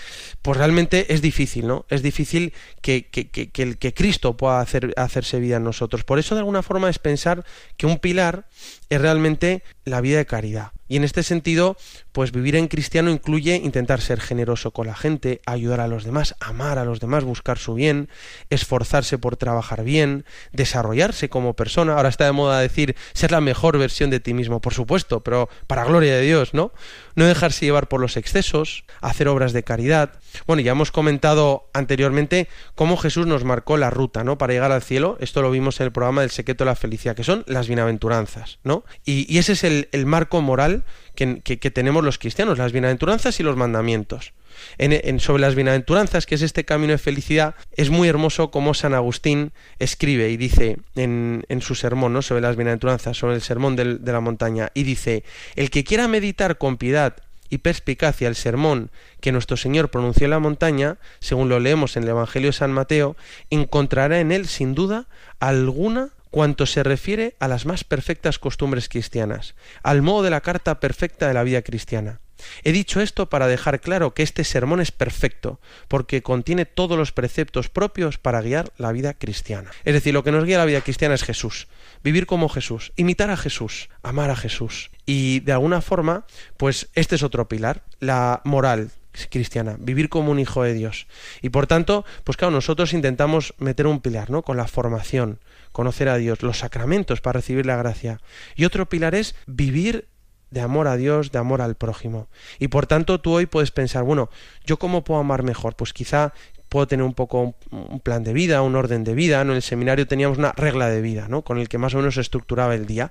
[0.43, 1.87] pues realmente es difícil, ¿no?
[1.89, 6.05] Es difícil que, que, que, que que Cristo pueda hacer, hacerse vida en nosotros.
[6.05, 7.45] Por eso de alguna forma es pensar
[7.77, 8.47] que un pilar
[8.89, 10.73] es realmente la vida de caridad.
[10.87, 11.77] Y en este sentido,
[12.13, 16.35] pues vivir en cristiano incluye intentar ser generoso con la gente, ayudar a los demás,
[16.41, 18.09] amar a los demás, buscar su bien,
[18.51, 21.95] esforzarse por trabajar bien, desarrollarse como persona.
[21.95, 25.49] Ahora está de moda decir ser la mejor versión de ti mismo, por supuesto, pero
[25.67, 26.73] para gloria de Dios, ¿no?
[27.15, 30.13] No dejarse llevar por los excesos, hacer obras de caridad.
[30.47, 34.39] Bueno, ya hemos comentado anteriormente cómo Jesús nos marcó la ruta, ¿no?
[34.39, 35.17] Para llegar al cielo.
[35.21, 38.59] Esto lo vimos en el programa del secreto de la felicidad, que son las bienaventuranzas,
[38.65, 38.85] ¿no?
[39.05, 43.43] Y, y ese es el, el marco moral que, tenemos los cristianos, las bienaventuranzas y
[43.43, 44.33] los mandamientos.
[44.79, 48.73] En, en- sobre las bienaventuranzas, que es este camino de felicidad, es muy hermoso como
[48.75, 52.23] San Agustín escribe y dice en, en su sermón ¿no?
[52.23, 55.25] sobre las bienaventuranzas, sobre el sermón del- de la montaña, y dice,
[55.57, 57.17] el que quiera meditar con piedad
[57.51, 62.05] y perspicacia el sermón que nuestro Señor pronunció en la montaña, según lo leemos en
[62.05, 63.17] el Evangelio de San Mateo,
[63.51, 65.07] encontrará en él sin duda
[65.41, 70.81] alguna cuanto se refiere a las más perfectas costumbres cristianas, al modo de la carta
[70.81, 72.19] perfecta de la vida cristiana.
[72.65, 77.13] He dicho esto para dejar claro que este sermón es perfecto, porque contiene todos los
[77.13, 79.71] preceptos propios para guiar la vida cristiana.
[79.85, 81.69] Es decir, lo que nos guía la vida cristiana es Jesús,
[82.03, 84.91] vivir como Jesús, imitar a Jesús, amar a Jesús.
[85.07, 88.91] Y de alguna forma, pues este es otro pilar, la moral
[89.31, 91.07] cristiana, vivir como un hijo de Dios.
[91.43, 94.43] Y por tanto, pues claro, nosotros intentamos meter un pilar, ¿no?
[94.43, 95.39] Con la formación,
[95.75, 98.21] conocer a Dios, los sacramentos para recibir la gracia.
[98.55, 100.07] Y otro pilar es vivir
[100.53, 102.29] de amor a Dios, de amor al prójimo.
[102.61, 104.31] Y por tanto tú hoy puedes pensar, bueno,
[104.65, 105.75] ¿yo cómo puedo amar mejor?
[105.75, 106.33] Pues quizá
[106.69, 109.41] puedo tener un poco un, plan de vida, un orden de vida.
[109.41, 111.43] En el seminario teníamos una regla de vida, ¿no?
[111.43, 113.11] Con el que más o menos se estructuraba el día,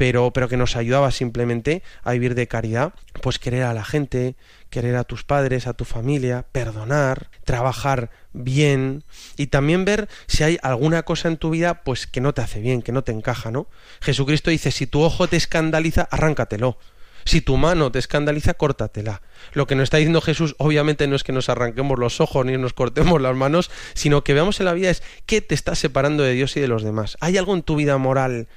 [0.00, 4.34] pero, pero que nos ayudaba simplemente a vivir de caridad, pues querer a la gente,
[4.70, 9.04] querer a tus padres, a tu familia, perdonar, trabajar bien
[9.36, 12.60] y también ver si hay alguna cosa en tu vida pues que no te hace
[12.60, 13.68] bien, que no te encaja, ¿no?
[14.00, 16.78] Jesucristo dice, si tu ojo te escandaliza, arráncatelo.
[17.26, 19.20] Si tu mano te escandaliza, córtatela.
[19.52, 22.56] Lo que nos está diciendo Jesús obviamente no es que nos arranquemos los ojos ni
[22.56, 26.22] nos cortemos las manos, sino que veamos en la vida es qué te está separando
[26.22, 27.18] de Dios y de los demás.
[27.20, 28.48] ¿Hay algo en tu vida moral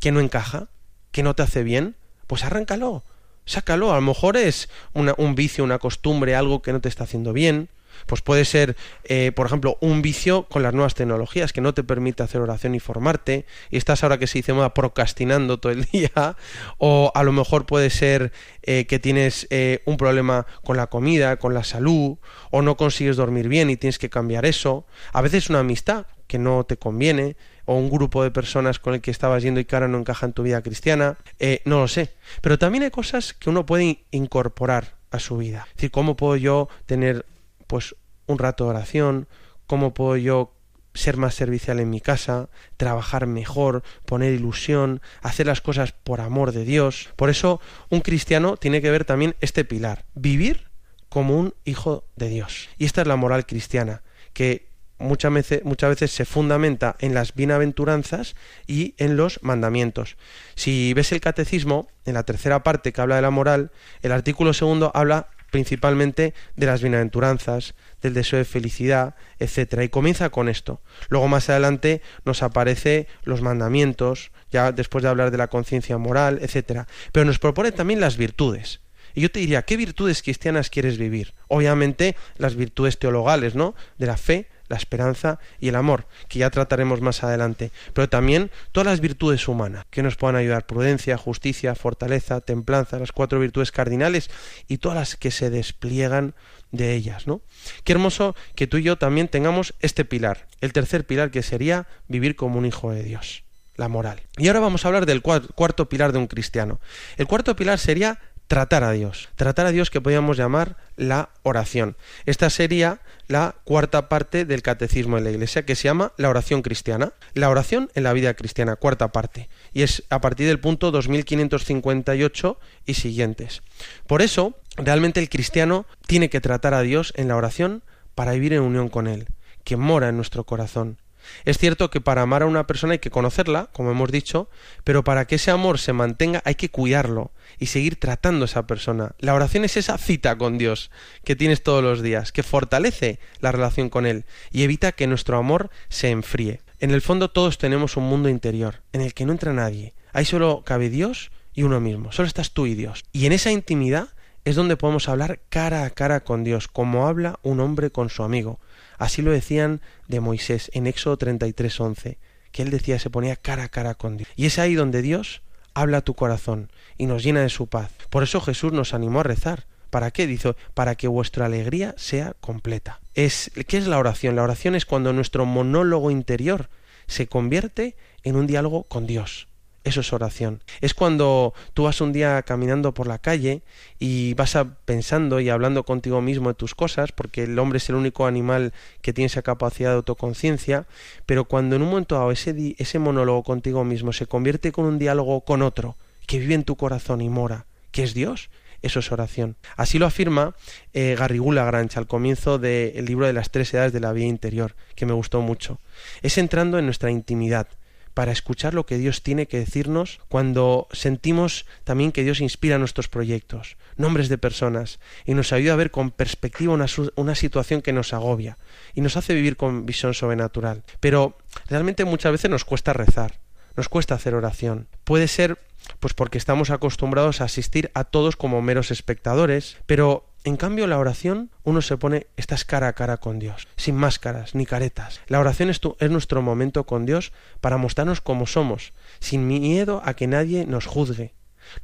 [0.00, 0.68] que no encaja?
[1.12, 1.94] ¿Que no te hace bien?
[2.26, 3.02] Pues arráncalo,
[3.44, 3.92] sácalo.
[3.92, 7.32] A lo mejor es una- un vicio, una costumbre, algo que no te está haciendo
[7.32, 7.68] bien.
[8.06, 11.84] Pues puede ser, eh, por ejemplo, un vicio con las nuevas tecnologías que no te
[11.84, 15.84] permite hacer oración y formarte, y estás ahora que se dice moda procrastinando todo el
[15.92, 16.36] día,
[16.78, 21.36] o a lo mejor puede ser eh, que tienes eh, un problema con la comida,
[21.36, 22.16] con la salud,
[22.50, 24.84] o no consigues dormir bien y tienes que cambiar eso.
[25.12, 29.00] A veces una amistad que no te conviene, o un grupo de personas con el
[29.00, 31.88] que estabas yendo y que ahora no encaja en tu vida cristiana, eh, no lo
[31.88, 32.12] sé.
[32.40, 35.64] Pero también hay cosas que uno puede in- incorporar a su vida.
[35.70, 37.26] Es decir, ¿cómo puedo yo tener
[37.66, 37.94] pues
[38.26, 39.28] un rato de oración?
[39.66, 40.54] ¿Cómo puedo yo
[40.94, 46.52] ser más servicial en mi casa, trabajar mejor, poner ilusión, hacer las cosas por amor
[46.52, 47.10] de Dios?
[47.16, 50.68] Por eso un cristiano tiene que ver también este pilar, vivir
[51.08, 52.68] como un hijo de Dios.
[52.78, 54.71] Y esta es la moral cristiana, que
[55.02, 58.34] muchas veces, muchas veces se fundamenta en las bienaventuranzas
[58.66, 60.16] y en los mandamientos.
[60.54, 63.70] Si ves el catecismo, en la tercera parte que habla de la moral,
[64.02, 70.30] el artículo segundo habla principalmente de las bienaventuranzas, del deseo de felicidad, etcétera, y comienza
[70.30, 70.80] con esto.
[71.10, 76.38] Luego más adelante nos aparece los mandamientos, ya después de hablar de la conciencia moral,
[76.40, 78.80] etcétera, pero nos propone también las virtudes.
[79.14, 81.34] Y yo te diría, ¿qué virtudes cristianas quieres vivir?
[81.48, 83.74] Obviamente las virtudes teologales, ¿no?
[83.98, 88.50] De la fe, la esperanza y el amor, que ya trataremos más adelante, pero también
[88.72, 93.70] todas las virtudes humanas que nos puedan ayudar, prudencia, justicia, fortaleza, templanza, las cuatro virtudes
[93.70, 94.30] cardinales
[94.68, 96.34] y todas las que se despliegan
[96.70, 97.42] de ellas, ¿no?
[97.84, 101.86] Qué hermoso que tú y yo también tengamos este pilar, el tercer pilar que sería
[102.08, 103.44] vivir como un hijo de Dios,
[103.76, 104.22] la moral.
[104.38, 106.80] Y ahora vamos a hablar del cuarto pilar de un cristiano.
[107.18, 108.20] El cuarto pilar sería
[108.52, 109.30] tratar a Dios.
[109.34, 111.96] Tratar a Dios que podríamos llamar la oración.
[112.26, 116.60] Esta sería la cuarta parte del catecismo de la Iglesia que se llama la oración
[116.60, 117.14] cristiana.
[117.32, 119.48] La oración en la vida cristiana, cuarta parte.
[119.72, 123.62] Y es a partir del punto 2558 y siguientes.
[124.06, 127.82] Por eso, realmente el cristiano tiene que tratar a Dios en la oración
[128.14, 129.28] para vivir en unión con Él,
[129.64, 130.98] que mora en nuestro corazón.
[131.46, 134.50] Es cierto que para amar a una persona hay que conocerla, como hemos dicho,
[134.84, 138.66] pero para que ese amor se mantenga hay que cuidarlo y seguir tratando a esa
[138.66, 139.14] persona.
[139.18, 140.90] La oración es esa cita con Dios
[141.24, 145.38] que tienes todos los días, que fortalece la relación con Él y evita que nuestro
[145.38, 146.60] amor se enfríe.
[146.80, 149.94] En el fondo todos tenemos un mundo interior en el que no entra nadie.
[150.12, 152.12] Ahí solo cabe Dios y uno mismo.
[152.12, 153.04] Solo estás tú y Dios.
[153.12, 154.08] Y en esa intimidad
[154.44, 158.22] es donde podemos hablar cara a cara con Dios, como habla un hombre con su
[158.22, 158.58] amigo.
[158.98, 162.18] Así lo decían de Moisés en Éxodo 33:11,
[162.50, 164.28] que él decía se ponía cara a cara con Dios.
[164.36, 165.42] Y es ahí donde Dios
[165.74, 167.90] habla tu corazón y nos llena de su paz.
[168.10, 169.66] Por eso Jesús nos animó a rezar.
[169.90, 170.26] ¿Para qué?
[170.26, 173.00] Dice, para que vuestra alegría sea completa.
[173.14, 174.36] Es, ¿Qué es la oración?
[174.36, 176.70] La oración es cuando nuestro monólogo interior
[177.06, 179.48] se convierte en un diálogo con Dios.
[179.84, 180.62] Eso es oración.
[180.80, 183.62] Es cuando tú vas un día caminando por la calle
[183.98, 187.88] y vas a, pensando y hablando contigo mismo de tus cosas, porque el hombre es
[187.88, 190.86] el único animal que tiene esa capacidad de autoconciencia,
[191.26, 194.98] pero cuando en un momento dado ese, ese monólogo contigo mismo se convierte con un
[195.00, 198.50] diálogo con otro, que vive en tu corazón y mora, que es Dios,
[198.82, 199.56] eso es oración.
[199.76, 200.54] Así lo afirma
[200.92, 204.74] eh, Garrigula Granch al comienzo del libro de las tres edades de la vida interior,
[204.96, 205.78] que me gustó mucho.
[206.20, 207.68] Es entrando en nuestra intimidad,
[208.14, 213.08] para escuchar lo que Dios tiene que decirnos cuando sentimos también que Dios inspira nuestros
[213.08, 217.92] proyectos, nombres de personas, y nos ayuda a ver con perspectiva una, una, situación que
[217.92, 218.58] nos agobia
[218.94, 220.82] y nos hace vivir con visión sobrenatural.
[221.00, 223.38] Pero realmente muchas veces nos cuesta rezar,
[223.76, 224.88] nos cuesta hacer oración.
[225.04, 225.58] Puede ser
[226.00, 230.98] pues porque estamos acostumbrados a asistir a todos como meros espectadores, pero en cambio, la
[230.98, 235.20] oración, uno se pone, estás cara a cara con Dios, sin máscaras ni caretas.
[235.28, 240.14] La oración es, es, nuestro momento con Dios para mostrarnos como somos, sin miedo a
[240.14, 241.34] que nadie nos juzgue.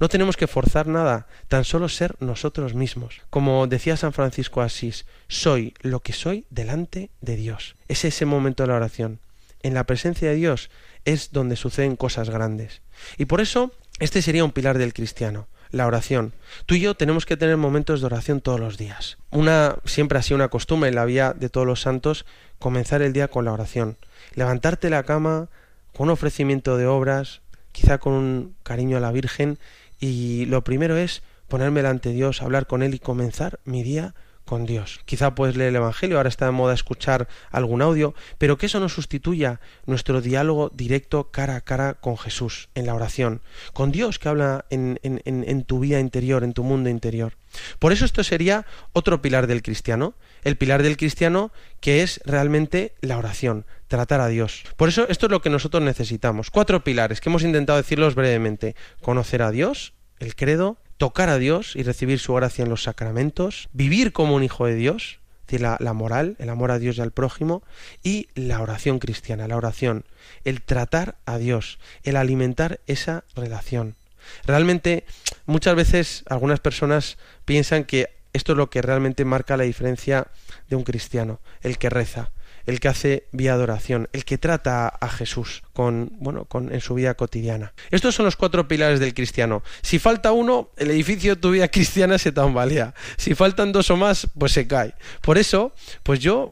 [0.01, 3.21] No tenemos que forzar nada, tan solo ser nosotros mismos.
[3.31, 7.77] Como decía San Francisco Asís, soy lo que soy delante de Dios.
[7.87, 9.21] Es ese momento de la oración.
[9.63, 10.71] En la presencia de Dios
[11.05, 12.83] es donde suceden cosas grandes.
[13.19, 16.33] Y por eso, este sería un pilar del cristiano la oración.
[16.67, 19.19] Tú y yo tenemos que tener momentos de oración todos los días.
[19.31, 22.27] Una siempre ha sido una costumbre en la vida de todos los santos
[22.59, 23.97] comenzar el día con la oración.
[24.35, 25.49] Levantarte de la cama
[25.97, 27.41] con un ofrecimiento de obras,
[27.73, 29.59] quizá con un cariño a la Virgen
[30.01, 34.15] y lo primero es ponerme delante de Dios, hablar con él y comenzar mi día
[34.49, 35.01] con Dios.
[35.05, 38.81] Quizá puedes leer el Evangelio, ahora está de moda escuchar algún audio, pero que eso
[38.81, 43.43] no sustituya nuestro diálogo directo cara a cara con Jesús en la oración,
[43.75, 47.37] con Dios que habla en, en, en tu vida interior, en tu mundo interior.
[47.79, 52.95] Por eso esto sería otro pilar del cristiano, el pilar del cristiano que es realmente
[53.03, 54.65] la oración, tratar a Dios.
[54.79, 56.51] Por eso esto es lo que nosotros necesitamos.
[56.51, 58.77] Cuatro pilares que hemos intentado decirlos brevemente.
[59.03, 63.69] Conocer a Dios, el credo, tocar a Dios y recibir su gracia en los sacramentos,
[63.73, 66.99] vivir como un hijo de Dios, es decir, la, la, moral, el amor a Dios
[66.99, 67.63] y al prójimo,
[68.03, 70.05] y la oración cristiana, la oración,
[70.45, 73.97] el tratar a Dios, el alimentar esa relación.
[74.45, 75.05] Realmente,
[75.47, 80.27] muchas veces algunas personas piensan que esto es lo que realmente marca la diferencia
[80.69, 82.31] de un cristiano, el que reza,
[82.69, 86.93] el que hace vía adoración, el que trata a Jesús con, bueno, con, en su
[86.93, 87.73] vida cotidiana.
[87.91, 89.63] Estos son los cuatro pilares del cristiano.
[89.81, 92.93] Si falta uno, el edificio de tu vida cristiana se tambalea.
[93.17, 94.95] Si faltan dos o más, pues se cae.
[95.23, 96.51] Por eso, pues yo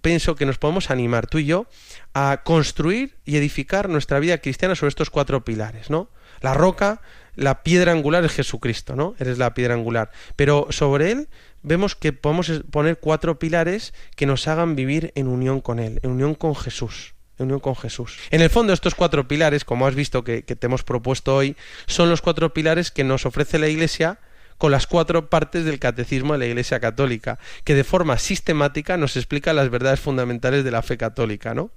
[0.00, 1.66] pienso que nos podemos animar, tú y yo,
[2.14, 6.08] a construir y edificar nuestra vida cristiana sobre estos cuatro pilares, ¿no?
[6.40, 7.02] La roca,
[7.34, 9.16] la piedra angular es Jesucristo, ¿no?
[9.18, 10.12] Eres la piedra angular.
[10.34, 11.28] Pero sobre él
[11.62, 16.10] vemos que podemos poner cuatro pilares que nos hagan vivir en unión con Él, en
[16.10, 17.14] unión con Jesús.
[17.38, 18.18] En unión con Jesús.
[18.30, 21.56] En el fondo, estos cuatro pilares, como has visto que, que te hemos propuesto hoy,
[21.86, 24.18] son los cuatro pilares que nos ofrece la Iglesia
[24.58, 29.16] con las cuatro partes del catecismo de la Iglesia Católica, que de forma sistemática nos
[29.16, 31.70] explica las verdades fundamentales de la fe católica, ¿no?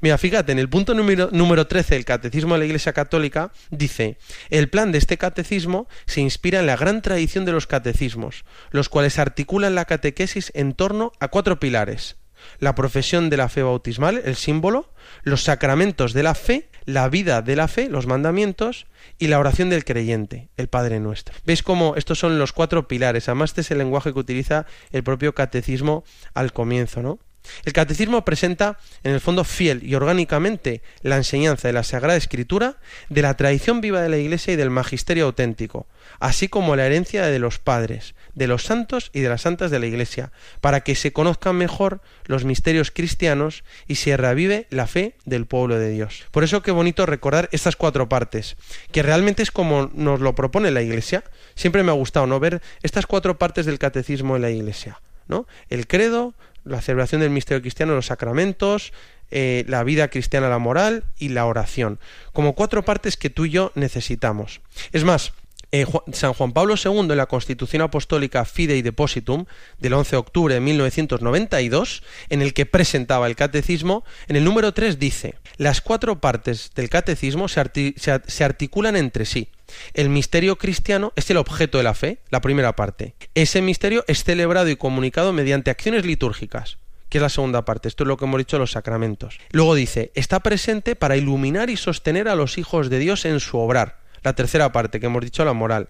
[0.00, 4.18] Mira, fíjate, en el punto número, número 13 del catecismo de la Iglesia Católica dice,
[4.50, 8.88] el plan de este catecismo se inspira en la gran tradición de los catecismos, los
[8.88, 12.16] cuales articulan la catequesis en torno a cuatro pilares,
[12.58, 17.42] la profesión de la fe bautismal, el símbolo, los sacramentos de la fe, la vida
[17.42, 18.86] de la fe, los mandamientos,
[19.18, 21.34] y la oración del creyente, el Padre Nuestro.
[21.44, 23.28] ¿Veis cómo estos son los cuatro pilares?
[23.28, 27.18] Además, este es el lenguaje que utiliza el propio catecismo al comienzo, ¿no?
[27.64, 32.76] El catecismo presenta, en el fondo, fiel y orgánicamente la enseñanza de la Sagrada Escritura,
[33.08, 35.86] de la tradición viva de la Iglesia y del magisterio auténtico,
[36.20, 39.80] así como la herencia de los padres, de los santos y de las santas de
[39.80, 40.30] la Iglesia,
[40.60, 45.76] para que se conozcan mejor los misterios cristianos y se revive la fe del pueblo
[45.76, 46.24] de Dios.
[46.30, 48.56] Por eso qué bonito recordar estas cuatro partes,
[48.92, 51.24] que realmente es como nos lo propone la Iglesia.
[51.56, 55.00] Siempre me ha gustado no ver estas cuatro partes del catecismo en la Iglesia.
[55.26, 55.48] ¿no?
[55.68, 56.32] El credo,
[56.64, 58.92] la celebración del misterio cristiano, los sacramentos,
[59.32, 61.98] eh, la vida cristiana, la moral y la oración,
[62.32, 64.60] como cuatro partes que tú y yo necesitamos.
[64.92, 65.32] Es más,
[65.70, 69.44] Eh, San Juan Pablo II, en la Constitución Apostólica Fidei Depositum
[69.78, 74.72] del 11 de octubre de 1992, en el que presentaba el catecismo, en el número
[74.72, 79.48] 3 dice, las cuatro partes del catecismo se, se articulan entre sí.
[79.92, 83.14] El misterio cristiano es el objeto de la fe, la primera parte.
[83.34, 87.88] Ese misterio es celebrado y comunicado mediante acciones litúrgicas que es la segunda parte.
[87.88, 89.38] Esto es lo que hemos dicho los sacramentos.
[89.50, 93.58] Luego dice, está presente para iluminar y sostener a los hijos de Dios en su
[93.58, 93.98] obrar.
[94.22, 95.88] La tercera parte que hemos dicho, la moral.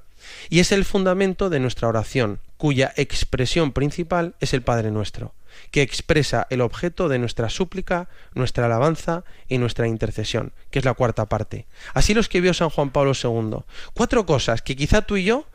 [0.48, 5.34] Y es el fundamento de nuestra oración, cuya expresión principal es el Padre nuestro,
[5.70, 10.94] que expresa el objeto de nuestra súplica, nuestra alabanza y nuestra intercesión, que es la
[10.94, 11.66] cuarta parte.
[11.94, 13.64] Así lo escribió San Juan Pablo II.
[13.94, 15.46] Cuatro cosas que quizá tú y yo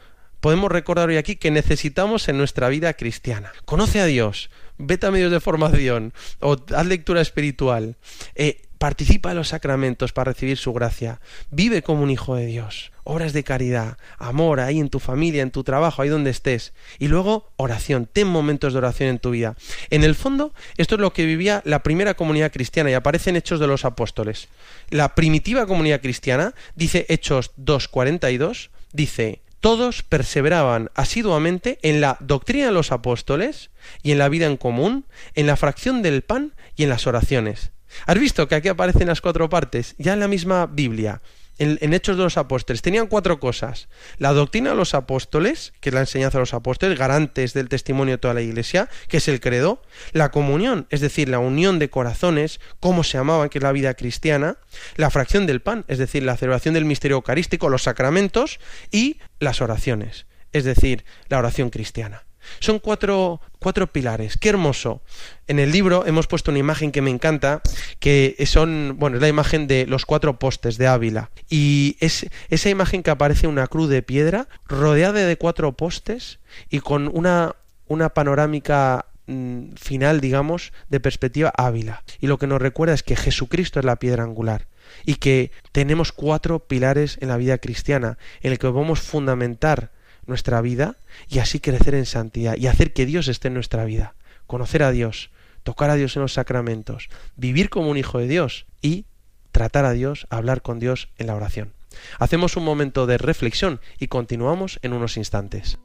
[0.43, 3.53] podemos recordar hoy aquí que necesitamos en nuestra vida cristiana.
[3.63, 7.95] Conoce a Dios, vete a medios de formación o haz lectura espiritual,
[8.35, 11.21] eh, participa en los sacramentos para recibir su gracia,
[11.51, 15.51] vive como un hijo de Dios, obras de caridad, amor ahí en tu familia, en
[15.51, 19.55] tu trabajo, ahí donde estés, y luego oración, ten momentos de oración en tu vida.
[19.89, 23.37] En el fondo, esto es lo que vivía la primera comunidad cristiana y aparece en
[23.37, 24.49] Hechos de los Apóstoles.
[24.89, 32.73] La primitiva comunidad cristiana, dice Hechos 2.42, dice, todos perseveraban asiduamente en la doctrina de
[32.73, 33.69] los apóstoles
[34.01, 35.05] y en la vida en común,
[35.35, 37.71] en la fracción del pan y en las oraciones.
[38.05, 39.95] ¿Has visto que aquí aparecen las cuatro partes?
[39.97, 41.21] Ya en la misma Biblia,
[41.59, 43.87] en, Hechos de los Apóstoles, tenían cuatro cosas.
[44.17, 48.15] La doctrina de los apóstoles, que es la enseñanza de los apóstoles, garantes del testimonio
[48.15, 49.81] de toda la iglesia, que es el credo.
[50.11, 53.93] La comunión, es decir, la unión de corazones, cómo se amaban, que es la vida
[53.93, 54.57] cristiana.
[54.95, 58.59] La fracción del pan, es decir, la celebración del misterio eucarístico, los sacramentos.
[58.91, 62.23] Y las oraciones, es decir, la oración cristiana.
[62.59, 64.37] Son cuatro, cuatro pilares.
[64.37, 65.01] Qué hermoso.
[65.47, 67.61] En el libro hemos puesto una imagen que me encanta,
[67.99, 71.31] que son, bueno, es la imagen de los cuatro postes de Ávila.
[71.49, 76.39] Y es esa imagen que aparece una cruz de piedra rodeada de cuatro postes
[76.69, 77.55] y con una,
[77.87, 82.03] una panorámica mm, final, digamos, de perspectiva Ávila.
[82.19, 84.67] Y lo que nos recuerda es que Jesucristo es la piedra angular
[85.05, 89.91] y que tenemos cuatro pilares en la vida cristiana en el que podemos fundamentar
[90.27, 90.95] nuestra vida
[91.29, 94.15] y así crecer en santidad y hacer que Dios esté en nuestra vida.
[94.47, 95.31] Conocer a Dios,
[95.63, 99.05] tocar a Dios en los sacramentos, vivir como un hijo de Dios y
[99.51, 101.73] tratar a Dios, hablar con Dios en la oración.
[102.19, 105.77] Hacemos un momento de reflexión y continuamos en unos instantes.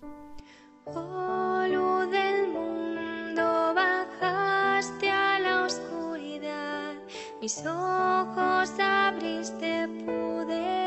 [7.40, 10.77] Mis ojos abriste, pude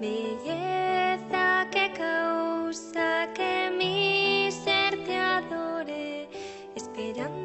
[0.00, 6.28] belleza que causa que mi ser te adore,
[6.74, 7.35] esperanza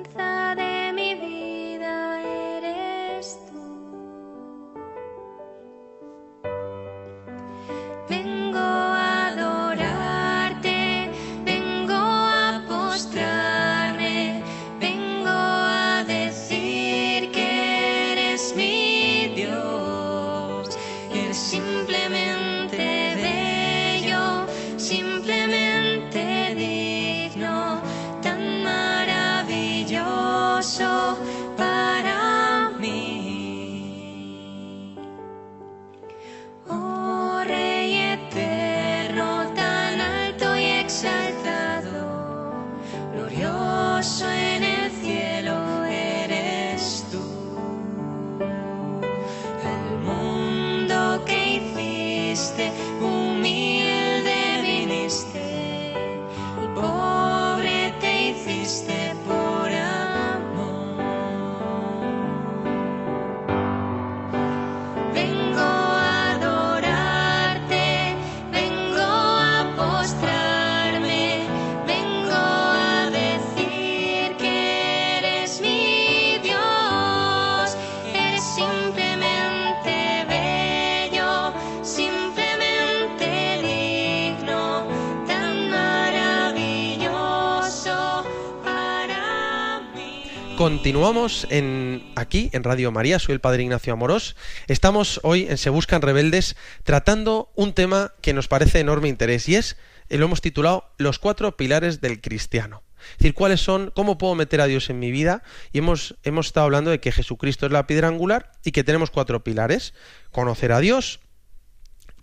[90.62, 94.36] Continuamos en aquí en Radio María, soy el Padre Ignacio Amorós.
[94.68, 99.50] Estamos hoy en Se Buscan Rebeldes tratando un tema que nos parece de enorme interés
[99.50, 99.76] y es,
[100.10, 102.84] eh, lo hemos titulado Los cuatro pilares del cristiano.
[103.14, 105.42] Es decir, cuáles son, cómo puedo meter a Dios en mi vida.
[105.74, 109.44] Y hemos, estado hablando de que Jesucristo es la piedra angular y que tenemos cuatro
[109.44, 109.96] pilares.
[110.30, 111.22] Conocer a Dios,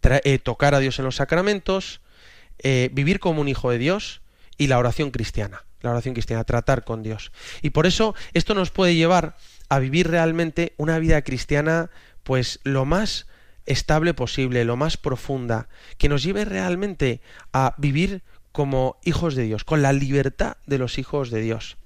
[0.05, 2.03] eh, tocar a Dios en los sacramentos,
[2.61, 4.21] eh, vivir como un hijo de Dios
[4.59, 5.65] y la oración cristiana.
[5.81, 7.33] La oración cristiana, tratar con Dios.
[7.63, 9.37] Y por eso esto nos puede llevar
[9.69, 11.91] a vivir realmente una vida cristiana,
[12.23, 13.27] pues lo más
[13.67, 15.69] estable posible, lo más profunda,
[15.99, 17.21] que nos lleve realmente
[17.53, 18.23] a vivir
[18.53, 21.77] como hijos de Dios, con la libertad de los hijos de Dios.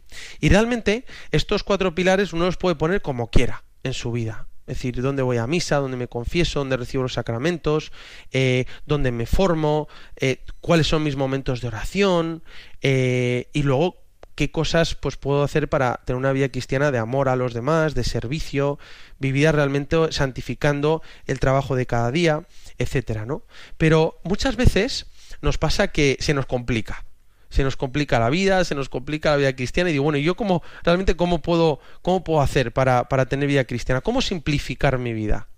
[0.40, 4.46] Y realmente estos cuatro pilares uno los puede poner como quiera en su vida.
[4.66, 7.90] Es decir, dónde voy a misa, dónde me confieso, dónde recibo los sacramentos,
[8.30, 12.42] eh, dónde me formo, eh, cuáles son mis momentos de oración
[12.80, 14.02] eh, y luego
[14.34, 17.94] qué cosas pues puedo hacer para tener una vida cristiana de amor a los demás,
[17.94, 18.78] de servicio,
[19.18, 22.46] vivir realmente santificando el trabajo de cada día,
[22.78, 23.44] etcétera, ¿no?
[23.78, 25.06] Pero muchas veces
[25.40, 27.04] nos pasa que se nos complica.
[27.52, 30.22] Se nos complica la vida, se nos complica la vida cristiana y digo, bueno, ¿y
[30.22, 34.00] yo cómo realmente cómo puedo cómo puedo hacer para para tener vida cristiana?
[34.00, 35.48] ¿Cómo simplificar mi vida?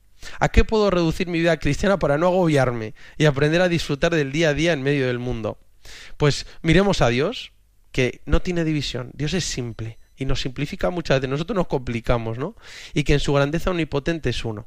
[0.41, 4.33] ¿A qué puedo reducir mi vida cristiana para no agobiarme y aprender a disfrutar del
[4.33, 5.59] día a día en medio del mundo?
[6.17, 7.53] Pues miremos a Dios,
[7.93, 9.11] que no tiene división.
[9.15, 11.31] Dios es simple y nos simplifica muchas veces.
[11.31, 12.57] Nosotros nos complicamos, ¿no?
[12.93, 14.67] Y que en su grandeza omnipotente es uno.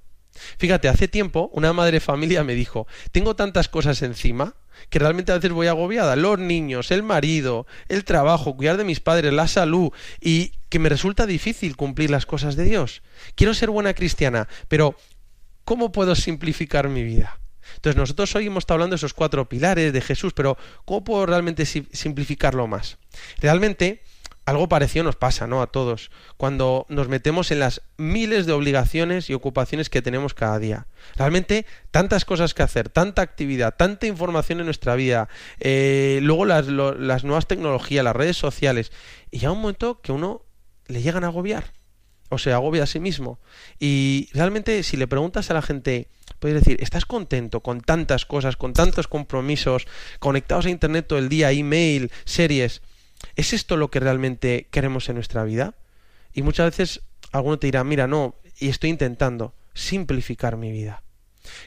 [0.58, 4.56] Fíjate, hace tiempo una madre familia me dijo, tengo tantas cosas encima
[4.90, 6.16] que realmente a veces voy agobiada.
[6.16, 10.90] Los niños, el marido, el trabajo, cuidar de mis padres, la salud y que me
[10.90, 13.02] resulta difícil cumplir las cosas de Dios.
[13.36, 14.96] Quiero ser buena cristiana, pero
[15.64, 17.40] ¿cómo puedo simplificar mi vida?
[17.76, 21.26] Entonces nosotros hoy hemos estado hablando de esos cuatro pilares de Jesús, pero ¿cómo puedo
[21.26, 22.98] realmente simplificarlo más?
[23.40, 24.04] Realmente
[24.48, 25.62] algo parecido nos pasa, ¿no?
[25.62, 30.58] A todos, cuando nos metemos en las miles de obligaciones y ocupaciones que tenemos cada
[30.58, 30.88] día.
[31.18, 35.28] Realmente, tantas cosas que hacer, tanta actividad, tanta información en nuestra vida,
[35.60, 38.94] eh, luego las, las nuevas tecnologías, las redes sociales,
[39.32, 40.46] y ya un momento que uno
[40.88, 41.74] le llegan a agobiar,
[42.30, 43.42] o se agobia a sí mismo.
[43.80, 46.08] Y realmente, si le preguntas a la gente,
[46.40, 49.88] puedes decir, ¿estás contento con tantas cosas, con tantos compromisos,
[50.20, 52.82] conectados a Internet todo el día, email, series?
[53.36, 55.76] ¿Es esto lo que realmente queremos en nuestra vida?
[56.34, 57.02] Y muchas veces
[57.32, 61.04] alguno te dirá, mira, no, y estoy intentando simplificar mi vida.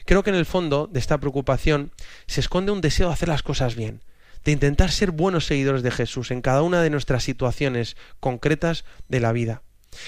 [0.05, 1.91] Creo que en el fondo de esta preocupación
[2.27, 4.01] se esconde un deseo de hacer las cosas bien,
[4.43, 9.19] de intentar ser buenos seguidores de Jesús en cada una de nuestras situaciones concretas de
[9.19, 9.61] la vida.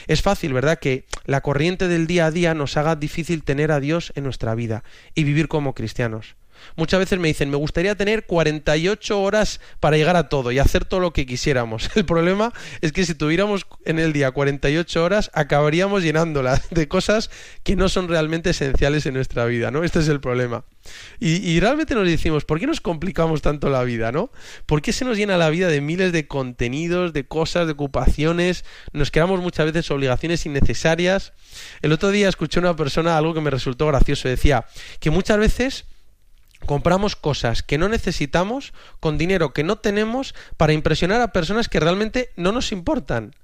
[0.08, 3.80] Es fácil, ¿verdad?, que la corriente del día a día nos haga difícil tener a
[3.80, 4.84] Dios en nuestra vida
[5.14, 6.36] y vivir como cristianos.
[6.76, 10.86] Muchas veces me dicen, me gustaría tener 48 horas para llegar a todo y hacer
[10.86, 11.90] todo lo que quisiéramos.
[11.96, 17.30] El problema es que si tuviéramos en el día 48 horas, acabaríamos llenándolas de cosas
[17.64, 19.84] que no son realmente esenciales en nuestra vida, ¿no?
[19.84, 20.66] Este es el problema.
[21.20, 24.32] Y, y, realmente nos decimos, ¿por qué nos complicamos tanto la vida, no?
[24.66, 28.66] ¿Por qué se nos llena la vida de miles de contenidos, de cosas, de ocupaciones?
[28.92, 31.32] Nos creamos muchas veces obligaciones innecesarias.
[31.82, 34.28] El otro día escuché a una persona algo que me resultó gracioso.
[34.28, 34.66] Decía
[35.00, 35.86] que muchas veces
[36.66, 41.80] compramos cosas que no necesitamos con dinero que no tenemos para impresionar a personas que
[41.80, 43.36] realmente no nos importan.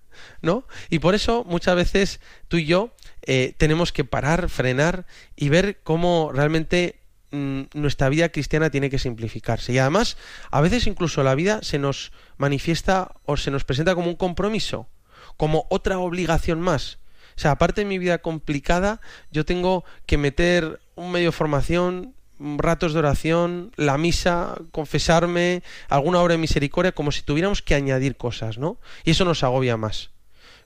[0.41, 0.65] ¿No?
[0.89, 5.05] Y por eso muchas veces tú y yo eh, tenemos que parar, frenar
[5.37, 6.99] y ver cómo realmente
[7.31, 9.71] mm, nuestra vida cristiana tiene que simplificarse.
[9.71, 10.17] Y además,
[10.51, 14.89] a veces incluso la vida se nos manifiesta o se nos presenta como un compromiso,
[15.37, 16.99] como otra obligación más.
[17.37, 18.99] O sea, aparte de mi vida complicada,
[19.31, 26.21] yo tengo que meter un medio de formación, ratos de oración, la misa, confesarme, alguna
[26.21, 28.79] obra de misericordia, como si tuviéramos que añadir cosas, ¿no?
[29.03, 30.11] Y eso nos agobia más.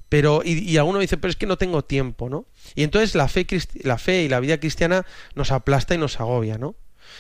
[0.10, 2.46] Pero, y, y alguno dice, pero es que no tengo tiempo, ¿no?
[2.76, 3.48] Y entonces la fe,
[3.84, 5.06] la fe y la vida cristiana
[5.36, 6.76] nos aplasta y nos agobia, ¿no?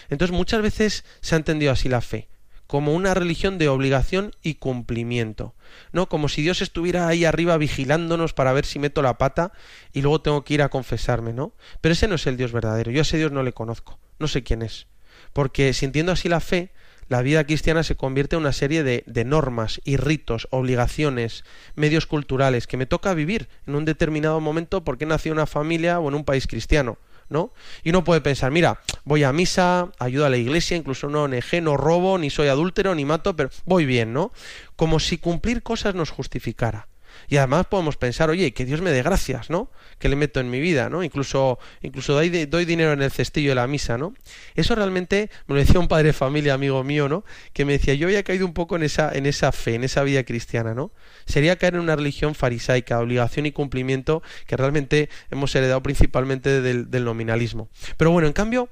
[0.09, 2.29] Entonces muchas veces se ha entendido así la fe,
[2.73, 5.53] como una religión de obligación y cumplimiento,
[5.91, 6.09] ¿no?
[6.09, 9.51] Como si Dios estuviera ahí arriba vigilándonos para ver si meto la pata
[9.91, 11.53] y luego tengo que ir a confesarme, ¿no?
[11.81, 14.27] Pero ese no es el Dios verdadero, yo a ese Dios no le conozco no
[14.27, 14.87] sé quién es.
[15.33, 16.71] Porque sintiendo así la fe,
[17.09, 21.43] la vida cristiana se convierte en una serie de, de, normas y ritos, obligaciones,
[21.75, 25.99] medios culturales que me toca vivir en un determinado momento porque nací en una familia
[25.99, 26.97] o en un país cristiano.
[27.29, 27.53] ¿No?
[27.83, 31.61] Y uno puede pensar, mira, voy a misa, ayudo a la iglesia, incluso no ONG,
[31.61, 34.31] no robo, ni soy adúltero, ni mato, pero voy bien, ¿no?
[34.75, 36.87] Como si cumplir cosas nos justificara.
[37.27, 39.71] Y además podemos pensar, oye, que Dios me dé gracias, ¿no?
[39.99, 41.03] Que le meto en mi vida, ¿no?
[41.03, 44.13] Incluso, incluso doy, doy dinero en el cestillo de la misa, ¿no?
[44.55, 47.23] Eso realmente me lo decía un padre de familia, amigo mío, ¿no?
[47.53, 50.03] Que me decía, yo había caído un poco en esa, en esa fe, en esa
[50.03, 50.91] vida cristiana, ¿no?
[51.25, 57.03] Sería caer en una religión farisaica, obligación y cumplimiento que realmente hemos heredado principalmente del,
[57.03, 57.69] nominalismo.
[57.97, 58.69] Pero bueno, en cambio,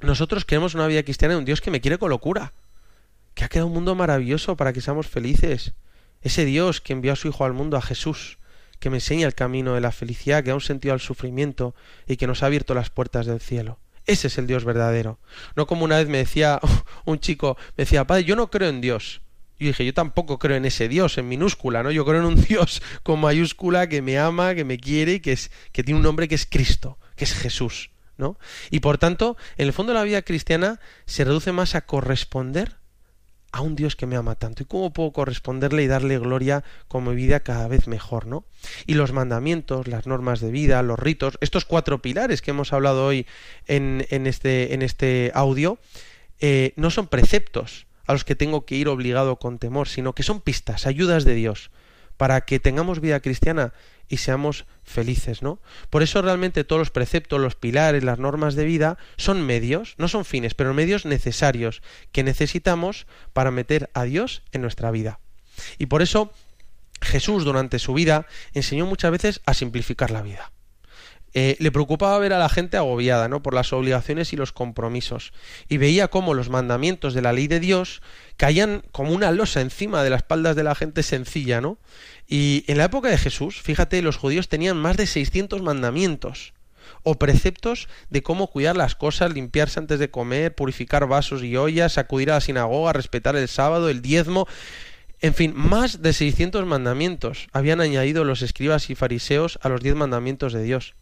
[0.00, 2.52] nosotros queremos una vida cristiana de un Dios que me quiere con locura,
[3.34, 5.72] que ha creado un mundo maravilloso para que seamos felices
[6.22, 8.38] ese Dios que envió a su Hijo al mundo, a Jesús,
[8.78, 11.74] que me enseña el camino de la felicidad, que da un sentido al sufrimiento
[12.06, 13.78] y que nos ha abierto las puertas del cielo.
[14.06, 15.18] Ese es el Dios verdadero.
[15.54, 16.58] No como una vez me decía
[17.04, 19.20] un chico, me decía, padre, yo no creo en Dios.
[19.58, 21.90] Y dije, yo tampoco creo en ese Dios, en minúscula, ¿no?
[21.90, 25.32] Yo creo en un Dios con mayúscula que me ama, que me quiere y que,
[25.32, 27.90] es, que tiene un nombre que es Cristo, que es Jesús.
[28.16, 28.38] ¿no?
[28.70, 32.79] Y por tanto, en el fondo la vida cristiana se reduce más a corresponder
[33.52, 37.04] a un Dios que me ama tanto y cómo puedo corresponderle y darle gloria con
[37.04, 38.44] mi vida cada vez mejor, ¿no?
[38.86, 43.06] Y los mandamientos, las normas de vida, los ritos, estos cuatro pilares que hemos hablado
[43.06, 43.26] hoy
[43.66, 45.78] en, en este, en este audio,
[46.38, 50.22] eh, no son preceptos a los que tengo que ir obligado con temor, sino que
[50.22, 51.70] son pistas, ayudas de Dios,
[52.16, 53.72] para que tengamos vida cristiana
[54.10, 55.60] y seamos felices, ¿no?
[55.88, 60.08] Por eso realmente todos los preceptos, los pilares, las normas de vida son medios, no
[60.08, 61.80] son fines, pero medios necesarios
[62.12, 65.20] que necesitamos para meter a Dios en nuestra vida.
[65.78, 66.32] Y por eso
[67.00, 70.50] Jesús durante su vida enseñó muchas veces a simplificar la vida.
[71.32, 73.42] Eh, le preocupaba ver a la gente agobiada ¿no?
[73.42, 75.32] por las obligaciones y los compromisos,
[75.68, 78.02] y veía cómo los mandamientos de la ley de Dios
[78.36, 81.78] caían como una losa encima de las espaldas de la gente sencilla, ¿no?
[82.26, 86.52] Y en la época de Jesús, fíjate, los judíos tenían más de 600 mandamientos
[87.02, 91.98] o preceptos de cómo cuidar las cosas, limpiarse antes de comer, purificar vasos y ollas,
[91.98, 94.46] acudir a la sinagoga, respetar el sábado, el diezmo,
[95.20, 99.94] en fin, más de 600 mandamientos habían añadido los escribas y fariseos a los diez
[99.94, 100.94] mandamientos de Dios.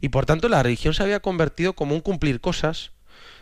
[0.00, 2.92] Y por tanto la religión se había convertido como un cumplir cosas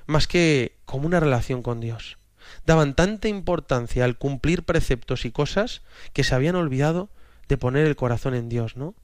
[0.07, 2.19] más que como una relación con Dios.
[2.67, 5.83] Daban tanta importancia al cumplir preceptos y cosas
[6.13, 7.11] que se habían olvidado
[7.49, 8.95] de poner el corazón en Dios, ¿no?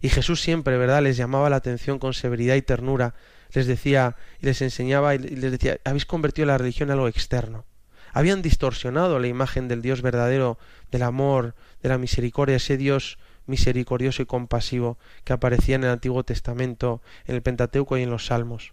[0.00, 3.14] Y Jesús siempre, ¿verdad?, les llamaba la atención con severidad y ternura,
[3.52, 7.64] les decía y les enseñaba y les decía, habéis convertido la religión en algo externo.
[8.12, 10.58] Habían distorsionado la imagen del Dios verdadero,
[10.90, 16.24] del amor, de la misericordia, ese Dios misericordioso y compasivo que aparecía en el Antiguo
[16.24, 18.72] Testamento, en el Pentateuco y en los Salmos.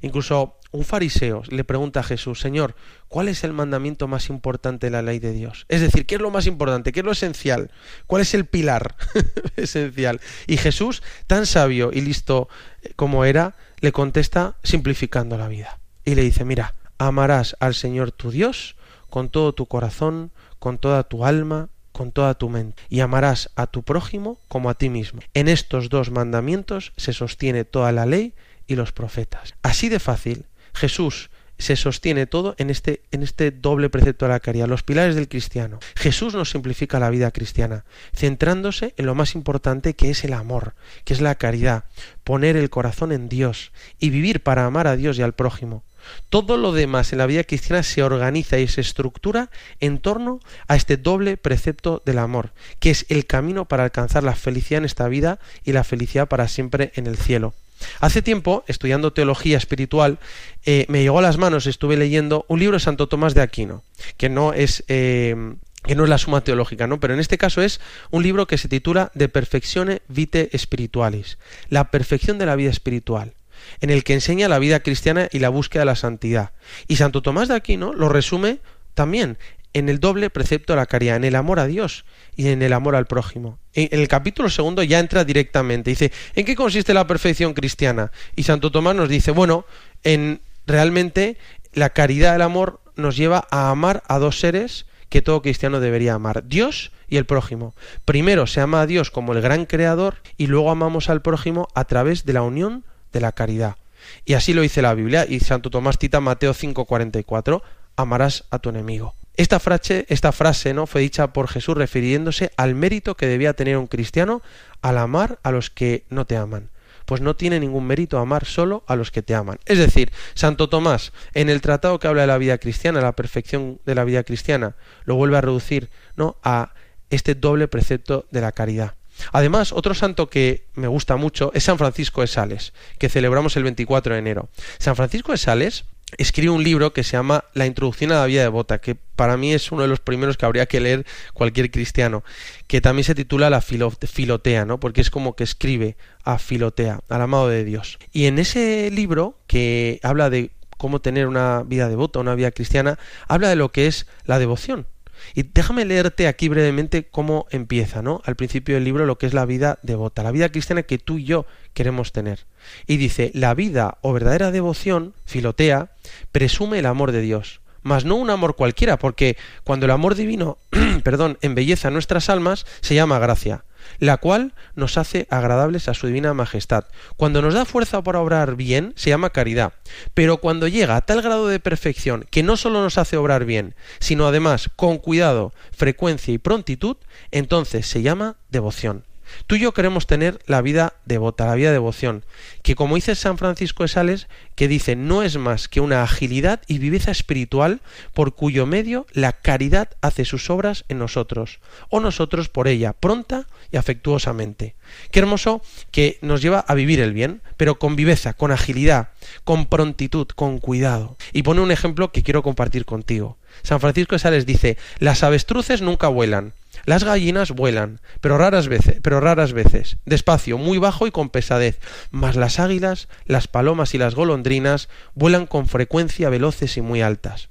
[0.00, 2.74] Incluso un fariseo le pregunta a Jesús, Señor,
[3.08, 5.66] ¿cuál es el mandamiento más importante de la ley de Dios?
[5.68, 6.92] Es decir, ¿qué es lo más importante?
[6.92, 7.70] ¿Qué es lo esencial?
[8.06, 8.94] ¿Cuál es el pilar
[9.56, 10.20] esencial?
[10.46, 12.48] Y Jesús, tan sabio y listo
[12.96, 15.78] como era, le contesta simplificando la vida.
[16.04, 18.76] Y le dice, mira, amarás al Señor tu Dios
[19.10, 21.68] con todo tu corazón, con toda tu alma,
[22.02, 25.20] con toda tu mente, y amarás a tu prójimo como a ti mismo.
[25.34, 28.34] En estos dos mandamientos se sostiene toda la ley
[28.66, 29.54] y los profetas.
[29.62, 34.40] Así de fácil, Jesús se sostiene todo en este, en este doble precepto de la
[34.40, 35.78] caridad, los pilares del cristiano.
[35.94, 40.74] Jesús nos simplifica la vida cristiana, centrándose en lo más importante que es el amor,
[41.04, 41.84] que es la caridad,
[42.24, 45.84] poner el corazón en Dios y vivir para amar a Dios y al prójimo.
[46.28, 49.50] Todo lo demás en la vida cristiana se organiza y se estructura
[49.80, 54.34] en torno a este doble precepto del amor, que es el camino para alcanzar la
[54.34, 57.54] felicidad en esta vida y la felicidad para siempre en el cielo.
[58.00, 60.18] Hace tiempo, estudiando teología espiritual,
[60.64, 63.82] eh, me llegó a las manos, estuve leyendo un libro de Santo Tomás de Aquino,
[64.16, 64.84] que no es...
[64.88, 67.00] Eh, que no es la suma teológica, ¿no?
[67.00, 67.80] Pero en este caso es
[68.12, 71.38] un libro que se titula De Perfectione Vitae Spiritualis,
[71.70, 73.34] la perfección de la vida espiritual
[73.80, 76.52] en el que enseña la vida cristiana y la búsqueda de la santidad.
[76.88, 78.60] Y Santo Tomás de Aquino lo resume
[78.94, 79.38] también
[79.74, 82.04] en el doble precepto de la caridad, en el amor a Dios
[82.36, 83.58] y en el amor al prójimo.
[83.74, 88.12] En el capítulo segundo ya entra directamente, dice, ¿en qué consiste la perfección cristiana?
[88.36, 89.64] Y Santo Tomás nos dice, bueno,
[90.04, 91.38] en realmente
[91.72, 96.14] la caridad del amor nos lleva a amar a dos seres que todo cristiano debería
[96.14, 97.74] amar, Dios y el prójimo.
[98.04, 101.84] Primero se ama a Dios como el gran creador y luego amamos al prójimo a
[101.84, 103.76] través de la unión de la caridad.
[104.24, 107.62] Y así lo dice la Biblia y Santo Tomás cita Mateo 5:44,
[107.96, 109.14] amarás a tu enemigo.
[109.36, 110.86] Esta frase, esta frase ¿no?
[110.86, 114.42] fue dicha por Jesús refiriéndose al mérito que debía tener un cristiano
[114.82, 116.70] al amar a los que no te aman.
[117.06, 119.58] Pues no tiene ningún mérito amar solo a los que te aman.
[119.64, 123.80] Es decir, Santo Tomás, en el tratado que habla de la vida cristiana, la perfección
[123.86, 126.36] de la vida cristiana, lo vuelve a reducir ¿no?
[126.44, 126.74] a
[127.10, 128.94] este doble precepto de la caridad.
[129.32, 133.64] Además, otro santo que me gusta mucho es San Francisco de Sales, que celebramos el
[133.64, 134.48] 24 de enero.
[134.78, 135.84] San Francisco de Sales
[136.18, 139.52] escribe un libro que se llama La introducción a la vida devota, que para mí
[139.52, 142.22] es uno de los primeros que habría que leer cualquier cristiano,
[142.66, 144.78] que también se titula La Filotea, ¿no?
[144.78, 147.98] Porque es como que escribe a Filotea, al amado de Dios.
[148.12, 152.98] Y en ese libro, que habla de cómo tener una vida devota, una vida cristiana,
[153.28, 154.86] habla de lo que es la devoción.
[155.34, 158.22] Y déjame leerte aquí brevemente cómo empieza, ¿no?
[158.24, 161.18] Al principio del libro lo que es la vida devota, la vida cristiana que tú
[161.18, 162.46] y yo queremos tener.
[162.86, 165.90] Y dice, la vida o verdadera devoción, filotea,
[166.32, 170.58] presume el amor de Dios, mas no un amor cualquiera, porque cuando el amor divino,
[171.02, 173.64] perdón, embelleza nuestras almas, se llama gracia
[173.98, 176.84] la cual nos hace agradables a su divina majestad.
[177.16, 179.72] Cuando nos da fuerza para obrar bien, se llama caridad.
[180.14, 183.74] Pero cuando llega a tal grado de perfección que no solo nos hace obrar bien,
[184.00, 186.96] sino además con cuidado, frecuencia y prontitud,
[187.30, 189.04] entonces se llama devoción.
[189.46, 192.24] Tú y yo queremos tener la vida devota, la vida de devoción,
[192.62, 196.60] que como dice San Francisco de Sales, que dice, no es más que una agilidad
[196.66, 197.80] y viveza espiritual
[198.14, 203.46] por cuyo medio la caridad hace sus obras en nosotros, o nosotros por ella, pronta
[203.70, 204.74] y afectuosamente.
[205.10, 209.08] Qué hermoso que nos lleva a vivir el bien, pero con viveza, con agilidad,
[209.44, 211.16] con prontitud, con cuidado.
[211.32, 213.38] Y pone un ejemplo que quiero compartir contigo.
[213.62, 216.54] San Francisco de Sales dice, las avestruces nunca vuelan,
[216.84, 221.80] las gallinas vuelan, pero raras veces, pero raras veces, despacio, muy bajo y con pesadez,
[222.10, 227.48] mas las águilas, las palomas y las golondrinas vuelan con frecuencia veloces y muy altas.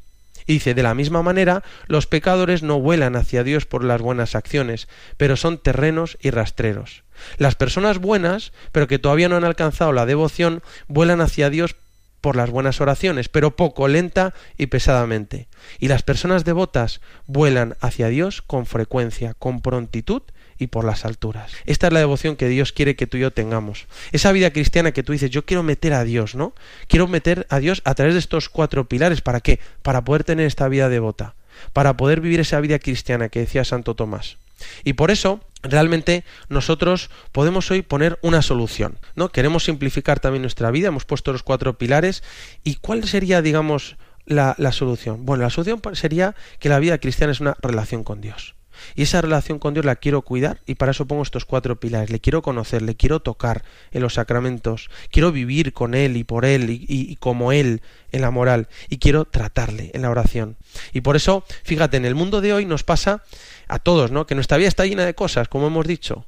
[0.47, 4.89] Dice, de la misma manera, los pecadores no vuelan hacia Dios por las buenas acciones,
[5.15, 7.03] pero son terrenos y rastreros.
[7.37, 11.77] Las personas buenas, pero que todavía no han alcanzado la devoción, vuelan hacia Dios
[12.21, 15.47] por las buenas oraciones, pero poco, lenta y pesadamente.
[15.79, 20.21] Y las personas devotas vuelan hacia Dios con frecuencia, con prontitud
[20.57, 21.51] y por las alturas.
[21.65, 23.87] Esta es la devoción que Dios quiere que tú y yo tengamos.
[24.11, 26.53] Esa vida cristiana que tú dices, yo quiero meter a Dios, ¿no?
[26.87, 29.21] Quiero meter a Dios a través de estos cuatro pilares.
[29.21, 29.59] ¿Para qué?
[29.81, 31.33] Para poder tener esta vida devota,
[31.73, 34.37] para poder vivir esa vida cristiana que decía Santo Tomás.
[34.83, 39.29] Y por eso, realmente, nosotros podemos hoy poner una solución, ¿no?
[39.29, 42.23] Queremos simplificar también nuestra vida, hemos puesto los cuatro pilares.
[42.63, 45.25] ¿Y cuál sería, digamos, la, la solución?
[45.25, 48.55] Bueno, la solución sería que la vida cristiana es una relación con Dios.
[48.95, 52.09] Y esa relación con Dios la quiero cuidar y para eso pongo estos cuatro pilares.
[52.09, 56.45] Le quiero conocer, le quiero tocar en los sacramentos, quiero vivir con Él y por
[56.45, 60.57] Él y, como Él en la moral y quiero tratarle en la oración.
[60.93, 63.23] Y por eso, fíjate, en el mundo de hoy nos pasa
[63.67, 64.25] a todos, ¿no?
[64.25, 66.25] Que nuestra vida está llena de cosas, como hemos dicho.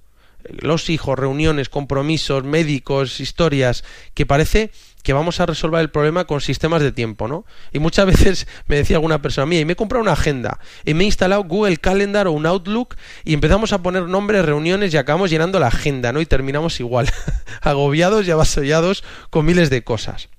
[0.50, 3.84] Los hijos, reuniones, compromisos, médicos, historias,
[4.14, 4.72] que parece
[5.04, 7.46] que vamos a resolver el problema con sistemas de tiempo, ¿no?
[7.72, 10.94] Y muchas veces me decía alguna persona mía, y me he comprado una agenda, y
[10.94, 14.98] me he instalado Google Calendar o un Outlook, y empezamos a poner nombres, reuniones, y
[14.98, 16.22] acabamos llenando la agenda, ¿no?
[16.22, 17.12] Y terminamos igual,
[17.62, 20.30] agobiados y avasallados con miles de cosas.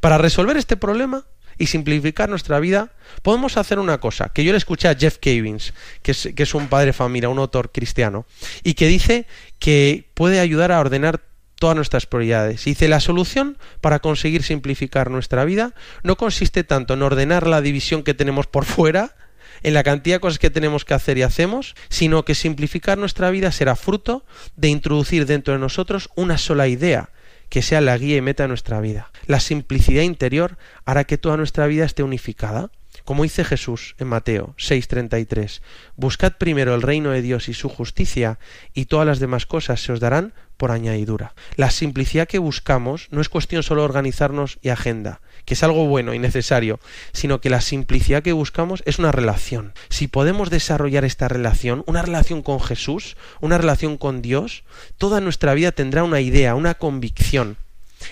[0.00, 1.24] Para resolver este problema
[1.60, 2.90] y simplificar nuestra vida,
[3.22, 6.54] podemos hacer una cosa, que yo le escuché a Jeff Cavins, que es, que es
[6.54, 8.24] un padre familia, un autor cristiano,
[8.64, 9.26] y que dice
[9.58, 11.20] que puede ayudar a ordenar
[11.56, 12.64] todas nuestras prioridades.
[12.64, 18.04] Dice, la solución para conseguir simplificar nuestra vida no consiste tanto en ordenar la división
[18.04, 19.14] que tenemos por fuera,
[19.62, 23.30] en la cantidad de cosas que tenemos que hacer y hacemos, sino que simplificar nuestra
[23.30, 24.24] vida será fruto
[24.56, 27.10] de introducir dentro de nosotros una sola idea,
[27.50, 29.10] que sea la guía y meta de nuestra vida.
[29.26, 32.70] La simplicidad interior hará que toda nuestra vida esté unificada.
[33.04, 35.60] Como dice Jesús en Mateo 6:33,
[35.96, 38.38] Buscad primero el reino de Dios y su justicia,
[38.74, 41.34] y todas las demás cosas se os darán por añadidura.
[41.56, 45.86] La simplicidad que buscamos no es cuestión solo de organizarnos y agenda, que es algo
[45.86, 46.80] bueno y necesario,
[47.12, 49.72] sino que la simplicidad que buscamos es una relación.
[49.88, 54.62] Si podemos desarrollar esta relación, una relación con Jesús, una relación con Dios,
[54.98, 57.56] toda nuestra vida tendrá una idea, una convicción.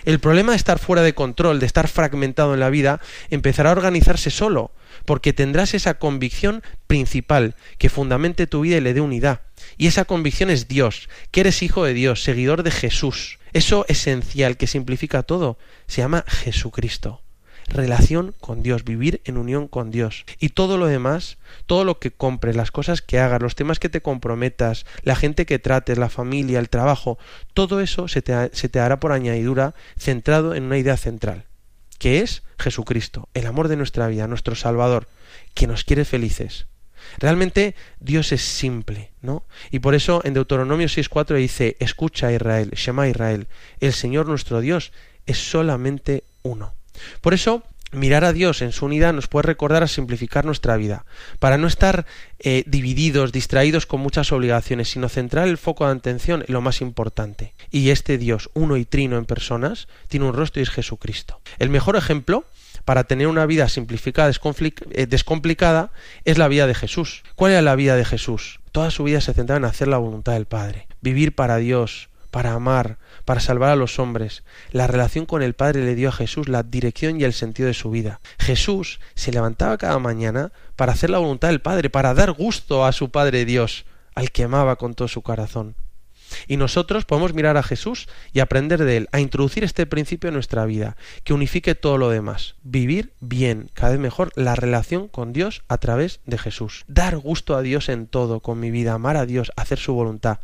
[0.04, 3.72] El problema de estar fuera de control, de estar fragmentado en la vida, empezará a
[3.72, 4.70] organizarse solo,
[5.08, 9.40] porque tendrás esa convicción principal que fundamente tu vida y le dé unidad.
[9.78, 13.38] Y esa convicción es Dios, que eres hijo de Dios, seguidor de Jesús.
[13.54, 15.56] Eso esencial que simplifica todo
[15.86, 17.22] se llama Jesucristo.
[17.68, 20.26] Relación con Dios, vivir en unión con Dios.
[20.40, 23.88] Y todo lo demás, todo lo que compres, las cosas que hagas, los temas que
[23.88, 27.16] te comprometas, la gente que trates, la familia, el trabajo,
[27.54, 31.46] todo eso se te, se te hará por añadidura centrado en una idea central,
[31.98, 35.08] que es Jesucristo, el amor de nuestra vida, nuestro Salvador,
[35.54, 36.66] que nos quiere felices.
[37.18, 39.44] Realmente Dios es simple, ¿no?
[39.70, 43.46] Y por eso en Deuteronomio 6.4 dice, escucha Israel, Shema Israel,
[43.80, 44.92] el Señor nuestro Dios
[45.26, 46.74] es solamente uno.
[47.20, 47.62] Por eso,
[47.92, 51.04] mirar a Dios en su unidad nos puede recordar a simplificar nuestra vida,
[51.38, 52.06] para no estar
[52.38, 56.80] eh, divididos, distraídos con muchas obligaciones, sino centrar el foco de atención en lo más
[56.80, 57.54] importante.
[57.70, 61.40] Y este Dios, uno y trino en personas, tiene un rostro y es Jesucristo.
[61.58, 62.44] El mejor ejemplo
[62.84, 65.92] para tener una vida simplificada, eh, descomplicada,
[66.24, 67.22] es la vida de Jesús.
[67.34, 68.60] ¿Cuál era la vida de Jesús?
[68.72, 72.52] Toda su vida se centraba en hacer la voluntad del Padre, vivir para Dios, para
[72.52, 74.44] amar, para salvar a los hombres.
[74.70, 77.74] La relación con el Padre le dio a Jesús la dirección y el sentido de
[77.74, 78.20] su vida.
[78.38, 82.92] Jesús se levantaba cada mañana para hacer la voluntad del Padre, para dar gusto a
[82.92, 85.74] su Padre Dios, al que amaba con todo su corazón.
[86.46, 90.34] Y nosotros podemos mirar a Jesús y aprender de él, a introducir este principio en
[90.34, 92.54] nuestra vida, que unifique todo lo demás.
[92.62, 96.84] Vivir bien, cada vez mejor, la relación con Dios a través de Jesús.
[96.88, 100.40] Dar gusto a Dios en todo, con mi vida, amar a Dios, hacer su voluntad.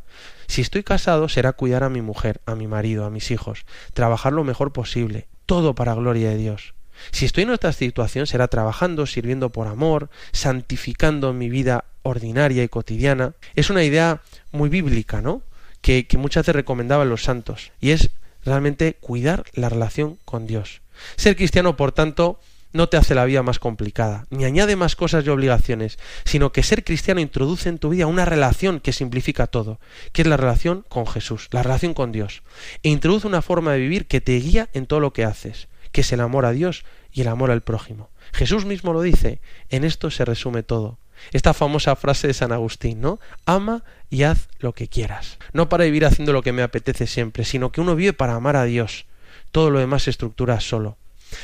[0.46, 4.32] Si estoy casado, será cuidar a mi mujer, a mi marido, a mis hijos, trabajar
[4.32, 6.74] lo mejor posible, todo para gloria de Dios.
[7.10, 12.68] Si estoy en otra situación, será trabajando, sirviendo por amor, santificando mi vida ordinaria y
[12.68, 13.34] cotidiana.
[13.54, 14.22] Es una idea
[14.52, 15.42] muy bíblica, ¿no?
[15.84, 18.08] Que, muchas veces recomendaban los santos, y es
[18.42, 20.80] realmente cuidar la relación con Dios.
[21.16, 22.40] Ser cristiano, por tanto,
[22.72, 26.62] no te hace la vida más complicada, ni añade más cosas y obligaciones, sino que
[26.62, 29.78] ser cristiano introduce en tu vida una relación que simplifica todo,
[30.12, 32.42] que es la relación con Jesús, la relación con Dios,
[32.82, 36.00] e introduce una forma de vivir que te guía en todo lo que haces, que
[36.00, 38.08] es el amor a Dios y el amor al prójimo.
[38.32, 40.96] Jesús mismo lo dice, en esto se resume todo.
[41.32, 43.20] Esta famosa frase de San Agustín, ¿no?
[43.46, 45.38] Ama y haz lo que quieras.
[45.52, 48.56] No para vivir haciendo lo que me apetece siempre, sino que uno vive para amar
[48.56, 49.06] a Dios.
[49.50, 50.96] Todo lo demás se estructura solo.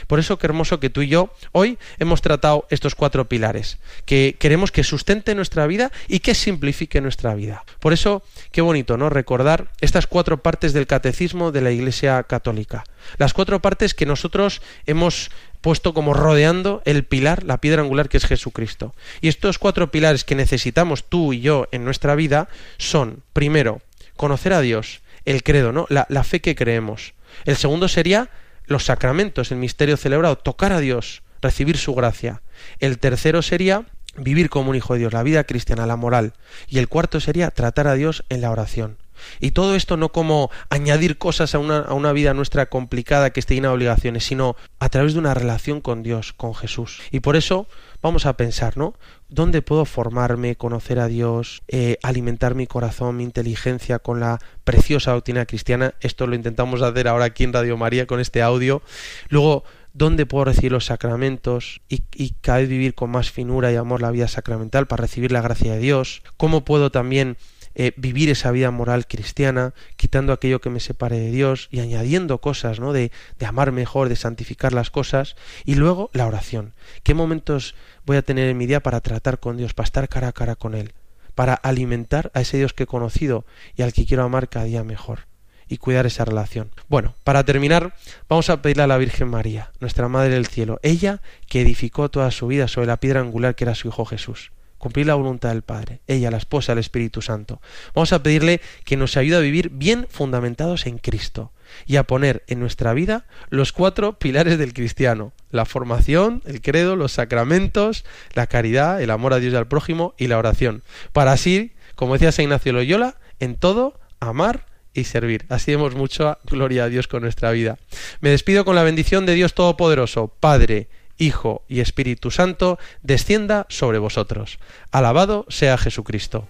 [0.07, 4.37] Por eso qué hermoso que tú y yo hoy hemos tratado estos cuatro pilares, que
[4.39, 7.65] queremos que sustente nuestra vida y que simplifique nuestra vida.
[7.81, 9.11] Por eso qué bonito, ¿no?
[9.11, 12.85] Recordar estas cuatro partes del catecismo de la Iglesia Católica.
[13.19, 15.31] Las cuatro partes que nosotros hemos
[15.61, 18.95] puesto como rodeando el pilar, la piedra angular que es Jesucristo.
[19.21, 22.49] Y estos cuatro pilares que necesitamos tú y yo en nuestra vida
[22.79, 23.81] son, primero,
[24.17, 25.87] conocer a Dios, el credo, ¿no?
[25.89, 27.15] La, la fe que creemos.
[27.45, 28.31] El segundo sería
[28.67, 32.43] los sacramentos, el misterio celebrado, tocar a Dios, recibir su gracia.
[32.79, 33.85] El tercero sería
[34.17, 36.33] vivir como un hijo de Dios, la vida cristiana, la moral.
[36.69, 38.99] Y el cuarto sería tratar a Dios en la oración.
[39.41, 43.41] Y todo esto no como añadir cosas a una, a una, vida nuestra complicada que
[43.41, 47.01] esté llena de obligaciones, sino a través de una relación con Dios, con Jesús.
[47.11, 47.67] Y por eso
[48.03, 48.95] vamos a pensar, ¿no?
[49.29, 55.13] ¿Dónde puedo formarme, conocer a Dios, eh, alimentar mi corazón, mi inteligencia con la preciosa
[55.13, 55.95] doctrina cristiana?
[56.01, 58.83] Esto lo intentamos hacer ahora aquí en Radio María con este audio.
[59.29, 63.77] Luego, ¿dónde puedo recibir los sacramentos y, y cada vez vivir con más finura y
[63.77, 66.23] amor la vida sacramental para recibir la gracia de Dios?
[66.37, 67.37] ¿Cómo puedo también
[67.83, 72.39] eh, vivir esa vida moral cristiana, quitando aquello que me separe de Dios y añadiendo
[72.39, 72.93] cosas, ¿no?
[72.93, 75.35] De, de amar mejor, de santificar las cosas.
[75.65, 76.75] Y luego la oración.
[77.05, 77.75] ¿Qué momentos
[78.05, 80.57] voy a tener en mi día para tratar con Dios, para estar cara a cara
[80.57, 80.93] con Él,
[81.35, 84.85] para alimentar a ese Dios que he conocido y al que quiero amar cada día
[84.85, 85.21] mejor?
[85.67, 86.73] y cuidar esa relación.
[86.89, 87.95] Bueno, para terminar,
[88.29, 92.33] vamos a pedirle a la Virgen María, nuestra Madre del Cielo, ella que edificó toda
[92.33, 94.51] su vida sobre la piedra angular que era su Hijo Jesús
[94.81, 97.61] cumplir la voluntad del Padre, ella, la esposa del Espíritu Santo.
[97.95, 101.53] Vamos a pedirle que nos ayude a vivir bien fundamentados en Cristo
[101.87, 106.97] y a poner en nuestra vida los cuatro pilares del cristiano, la formación, el credo,
[106.97, 111.33] los sacramentos, la caridad, el amor a Dios y al prójimo y la oración, para
[111.33, 114.65] así, como decía San Ignacio Loyola, en todo amar
[114.95, 115.45] y servir.
[115.51, 117.77] Así demos mucha gloria a Dios con nuestra vida.
[118.21, 120.89] Me despido con la bendición de Dios Todopoderoso, Padre,
[121.21, 124.59] Hijo y Espíritu Santo, descienda sobre vosotros.
[124.91, 126.49] Alabado sea Jesucristo.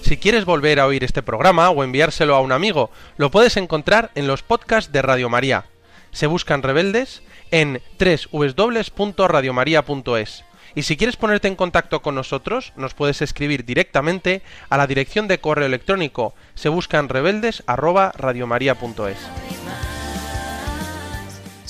[0.00, 4.10] Si quieres volver a oír este programa o enviárselo a un amigo, lo puedes encontrar
[4.14, 5.66] en los podcasts de Radio María.
[6.12, 7.82] Se buscan rebeldes en
[8.32, 10.44] www.radiomaria.es.
[10.76, 15.26] Y si quieres ponerte en contacto con nosotros, nos puedes escribir directamente a la dirección
[15.26, 17.08] de correo electrónico se buscan